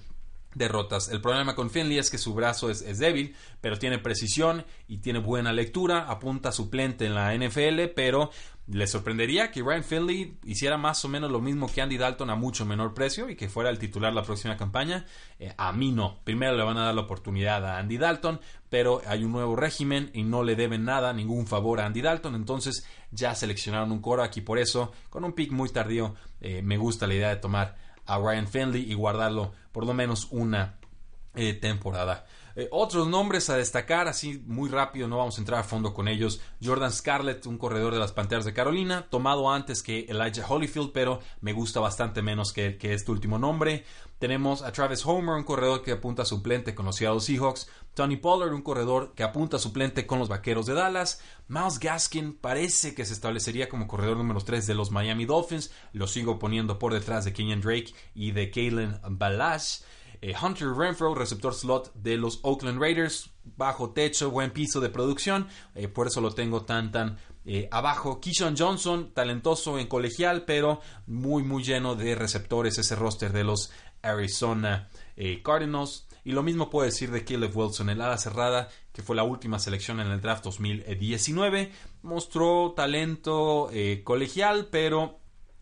derrotas. 0.56 1.10
El 1.10 1.22
problema 1.22 1.56
con 1.56 1.69
Finley 1.69 2.00
es 2.00 2.10
que 2.10 2.17
su 2.17 2.34
brazo 2.34 2.69
es, 2.69 2.98
débil, 2.98 3.36
pero 3.62 3.78
tiene 3.78 4.00
precisión 4.00 4.65
y 4.88 4.98
tiene 4.98 5.19
buena 5.19 5.54
lectura, 5.54 6.10
apunta 6.10 6.52
suplente 6.52 7.06
en 7.06 7.13
la 7.13 7.36
NFL, 7.36 7.93
pero 7.95 8.32
le 8.71 8.86
sorprendería 8.86 9.51
que 9.51 9.63
Ryan 9.63 9.84
Finley 9.84 10.38
hiciera 10.43 10.77
más 10.77 11.03
o 11.03 11.10
menos 11.10 11.32
lo 11.32 11.41
mismo 11.41 11.71
que 11.71 11.82
Andy 11.82 11.97
Dalton 11.97 12.29
a 12.29 12.36
mucho 12.36 12.65
menor 12.65 12.93
precio 12.93 13.29
y 13.29 13.36
que 13.36 13.49
fuera 13.49 13.69
el 13.69 13.79
titular 13.79 14.13
la 14.13 14.23
próxima 14.23 14.58
campaña. 14.58 15.05
Eh, 15.39 15.53
a 15.58 15.73
mí 15.73 15.91
no. 15.91 16.19
Primero 16.23 16.55
le 16.55 16.63
van 16.63 16.77
a 16.77 16.86
dar 16.86 16.93
la 16.93 17.01
oportunidad 17.01 17.65
a 17.65 17.79
Andy 17.79 17.97
Dalton, 17.97 18.39
pero 18.69 19.01
hay 19.08 19.23
un 19.23 19.32
nuevo 19.32 19.55
régimen 19.55 20.12
y 20.13 20.23
no 20.23 20.43
le 20.43 20.55
deben 20.55 20.86
nada, 20.86 21.13
ningún 21.13 21.47
favor 21.47 21.79
a 21.79 21.88
Andy 21.88 22.01
Dalton. 22.01 22.36
Entonces 22.36 22.86
ya 23.12 23.34
seleccionaron 23.34 23.91
un 23.91 24.01
core 24.01 24.23
aquí 24.23 24.41
por 24.41 24.60
eso, 24.60 24.91
con 25.10 25.23
un 25.23 25.34
pick 25.34 25.51
muy 25.51 25.69
tardío, 25.69 26.15
eh, 26.39 26.62
me 26.62 26.77
gusta 26.77 27.08
la 27.08 27.15
idea 27.15 27.29
de 27.29 27.38
tomar 27.38 27.75
a 28.05 28.19
Ryan 28.19 28.47
Finley 28.47 28.91
y 28.91 28.93
guardarlo 28.93 29.53
por 29.71 29.86
lo 29.86 29.93
menos 29.93 30.27
una 30.29 30.75
eh, 31.36 31.53
temporada. 31.53 32.25
Eh, 32.55 32.67
otros 32.71 33.07
nombres 33.07 33.49
a 33.49 33.57
destacar, 33.57 34.07
así 34.07 34.43
muy 34.45 34.69
rápido, 34.69 35.07
no 35.07 35.17
vamos 35.17 35.38
a 35.38 35.41
entrar 35.41 35.59
a 35.59 35.63
fondo 35.63 35.93
con 35.93 36.07
ellos. 36.07 36.41
Jordan 36.63 36.91
Scarlett, 36.91 37.45
un 37.45 37.57
corredor 37.57 37.93
de 37.93 37.99
las 37.99 38.12
Panteras 38.12 38.45
de 38.45 38.53
Carolina, 38.53 39.07
tomado 39.09 39.51
antes 39.51 39.83
que 39.83 40.05
Elijah 40.09 40.45
Holyfield, 40.47 40.91
pero 40.91 41.19
me 41.41 41.53
gusta 41.53 41.79
bastante 41.79 42.21
menos 42.21 42.53
que, 42.53 42.77
que 42.77 42.93
este 42.93 43.12
último 43.12 43.39
nombre. 43.39 43.85
Tenemos 44.19 44.63
a 44.63 44.73
Travis 44.73 45.05
Homer, 45.05 45.35
un 45.35 45.45
corredor 45.45 45.81
que 45.81 45.93
apunta 45.93 46.23
a 46.23 46.25
suplente 46.25 46.75
con 46.75 46.85
los 46.85 46.97
Seattle 46.97 47.21
Seahawks. 47.21 47.69
Tony 47.93 48.17
Pollard, 48.17 48.53
un 48.53 48.62
corredor 48.62 49.13
que 49.15 49.23
apunta 49.23 49.55
a 49.55 49.59
suplente 49.59 50.05
con 50.05 50.19
los 50.19 50.27
Vaqueros 50.27 50.65
de 50.65 50.73
Dallas. 50.73 51.21
Miles 51.47 51.79
Gaskin 51.79 52.33
parece 52.33 52.93
que 52.93 53.05
se 53.05 53.13
establecería 53.13 53.69
como 53.69 53.88
corredor 53.88 54.17
número 54.17 54.41
3 54.41 54.67
de 54.67 54.75
los 54.75 54.91
Miami 54.91 55.25
Dolphins. 55.25 55.71
Lo 55.93 56.05
sigo 56.05 56.38
poniendo 56.38 56.79
por 56.79 56.93
detrás 56.93 57.23
de 57.23 57.31
Kenyon 57.31 57.62
Drake 57.62 57.93
y 58.13 58.31
de 58.31 58.51
Kalen 58.51 58.99
Balash. 59.09 59.83
Eh, 60.21 60.34
Hunter 60.39 60.73
Renfro, 60.73 61.15
receptor 61.15 61.53
slot 61.53 61.93
de 61.93 62.17
los 62.17 62.39
Oakland 62.43 62.79
Raiders. 62.79 63.29
Bajo 63.55 63.91
techo, 63.91 64.29
buen 64.32 64.51
piso 64.51 64.79
de 64.79 64.89
producción. 64.89 65.47
Eh, 65.75 65.88
por 65.88 66.08
eso 66.08 66.21
lo 66.21 66.32
tengo 66.32 66.63
tan, 66.63 66.91
tan 66.91 67.17
eh, 67.45 67.67
abajo. 67.71 68.19
Keyshawn 68.19 68.55
Johnson, 68.58 69.12
talentoso 69.13 69.79
en 69.79 69.88
colegial, 69.88 70.43
pero 70.45 70.82
muy, 71.08 71.43
muy 71.43 71.63
lleno 71.63 71.95
de 71.95 72.15
receptores 72.15 72.77
ese 72.77 72.95
roster 72.95 73.32
de 73.32 73.43
los 73.43 73.71
Arizona 74.01 74.89
Cardinals. 75.43 76.05
Y 76.25 76.32
lo 76.34 76.43
mismo 76.43 76.69
puedo 76.69 76.86
decir 76.86 77.12
de 77.12 77.23
Caleb 77.23 77.55
Wilson, 77.55 77.89
el 77.89 78.01
ala 78.01 78.17
cerrada, 78.17 78.69
que 78.91 79.01
fue 79.01 79.15
la 79.15 79.23
última 79.23 79.58
selección 79.58 79.99
en 79.99 80.08
el 80.08 80.21
draft 80.21 80.43
2019. 80.43 81.71
Mostró 82.03 82.73
talento 82.75 83.69
colegial, 84.03 84.67
pero 84.69 85.18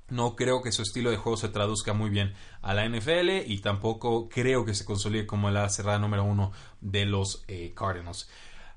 no 0.09 0.35
creo 0.35 0.61
que 0.61 0.71
su 0.71 0.81
estilo 0.81 1.09
de 1.11 1.17
juego 1.17 1.37
se 1.37 1.49
traduzca 1.49 1.93
muy 1.93 2.09
bien 2.09 2.33
a 2.61 2.73
la 2.73 2.87
NFL 2.87 3.29
y 3.45 3.59
tampoco 3.59 4.29
creo 4.29 4.65
que 4.65 4.73
se 4.73 4.85
consolide 4.85 5.27
como 5.27 5.47
ala 5.47 5.69
cerrada 5.69 5.99
número 5.99 6.23
uno 6.23 6.51
de 6.81 7.05
los 7.05 7.43
eh, 7.47 7.73
Cardinals. 7.75 8.29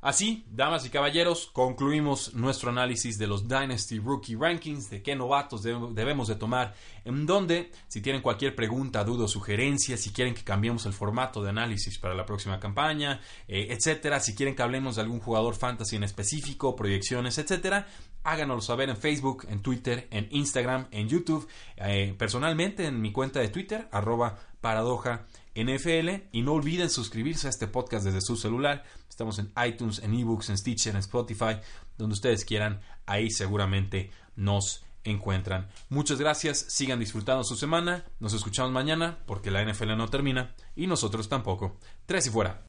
Así, 0.03 0.47
damas 0.51 0.87
y 0.87 0.89
caballeros, 0.89 1.51
concluimos 1.53 2.33
nuestro 2.33 2.71
análisis 2.71 3.19
de 3.19 3.27
los 3.27 3.47
Dynasty 3.47 3.99
Rookie 3.99 4.35
Rankings, 4.35 4.89
de 4.89 5.03
qué 5.03 5.15
novatos 5.15 5.63
debemos 5.63 6.27
de 6.27 6.37
tomar, 6.37 6.75
en 7.05 7.27
donde, 7.27 7.71
si 7.87 8.01
tienen 8.01 8.23
cualquier 8.23 8.57
pregunta, 8.57 9.05
duda 9.05 9.25
o 9.25 9.29
sugerencia, 9.29 9.99
si 9.99 10.11
quieren 10.11 10.33
que 10.33 10.43
cambiemos 10.43 10.87
el 10.87 10.95
formato 10.95 11.43
de 11.43 11.51
análisis 11.51 11.99
para 11.99 12.15
la 12.15 12.25
próxima 12.25 12.59
campaña, 12.59 13.21
eh, 13.47 13.67
etcétera, 13.69 14.21
si 14.21 14.35
quieren 14.35 14.57
que 14.57 14.63
hablemos 14.63 14.97
de 14.97 15.03
algún 15.03 15.21
jugador 15.21 15.55
fantasy 15.55 15.97
en 15.97 16.05
específico, 16.05 16.75
proyecciones, 16.75 17.37
etcétera, 17.37 17.87
háganoslo 18.25 18.63
saber 18.63 18.89
en 18.89 18.97
Facebook, 18.97 19.47
en 19.51 19.61
Twitter, 19.61 20.09
en 20.11 20.29
Instagram, 20.31 20.87
en 20.93 21.11
YouTube, 21.11 21.47
eh, 21.77 22.15
personalmente 22.17 22.87
en 22.87 23.03
mi 23.03 23.13
cuenta 23.13 23.41
de 23.41 23.49
Twitter, 23.49 23.87
arroba 23.93 24.39
paradoja 24.63 25.27
NFL 25.55 26.29
y 26.33 26.43
no 26.43 26.53
olviden 26.53 26.91
suscribirse 26.91 27.47
a 27.47 27.51
este 27.51 27.67
podcast 27.67 28.05
desde 28.05 28.21
su 28.21 28.37
celular. 28.37 28.85
Estamos 29.09 29.39
en 29.39 29.53
iTunes, 29.67 30.01
en 30.01 30.15
eBooks, 30.15 30.51
en 30.51 30.59
Stitcher, 30.59 30.95
en 30.95 31.01
Spotify, 31.01 31.57
donde 31.99 32.15
ustedes 32.15 32.45
quieran. 32.45 32.81
Ahí 33.07 33.31
seguramente 33.31 34.11
nos 34.37 34.85
encuentran. 35.05 35.69
Muchas 35.89 36.19
gracias, 36.19 36.67
sigan 36.69 36.99
disfrutando 36.99 37.45
su 37.45 37.57
semana. 37.57 38.05
Nos 38.19 38.33
escuchamos 38.33 38.73
mañana 38.73 39.19
porque 39.27 39.51
la 39.51 39.65
NFL 39.65 39.97
no 39.97 40.09
termina 40.09 40.55
y 40.77 40.87
nosotros 40.87 41.29
tampoco. 41.29 41.79
Tres 42.07 42.27
y 42.27 42.31
fuera. 42.31 42.59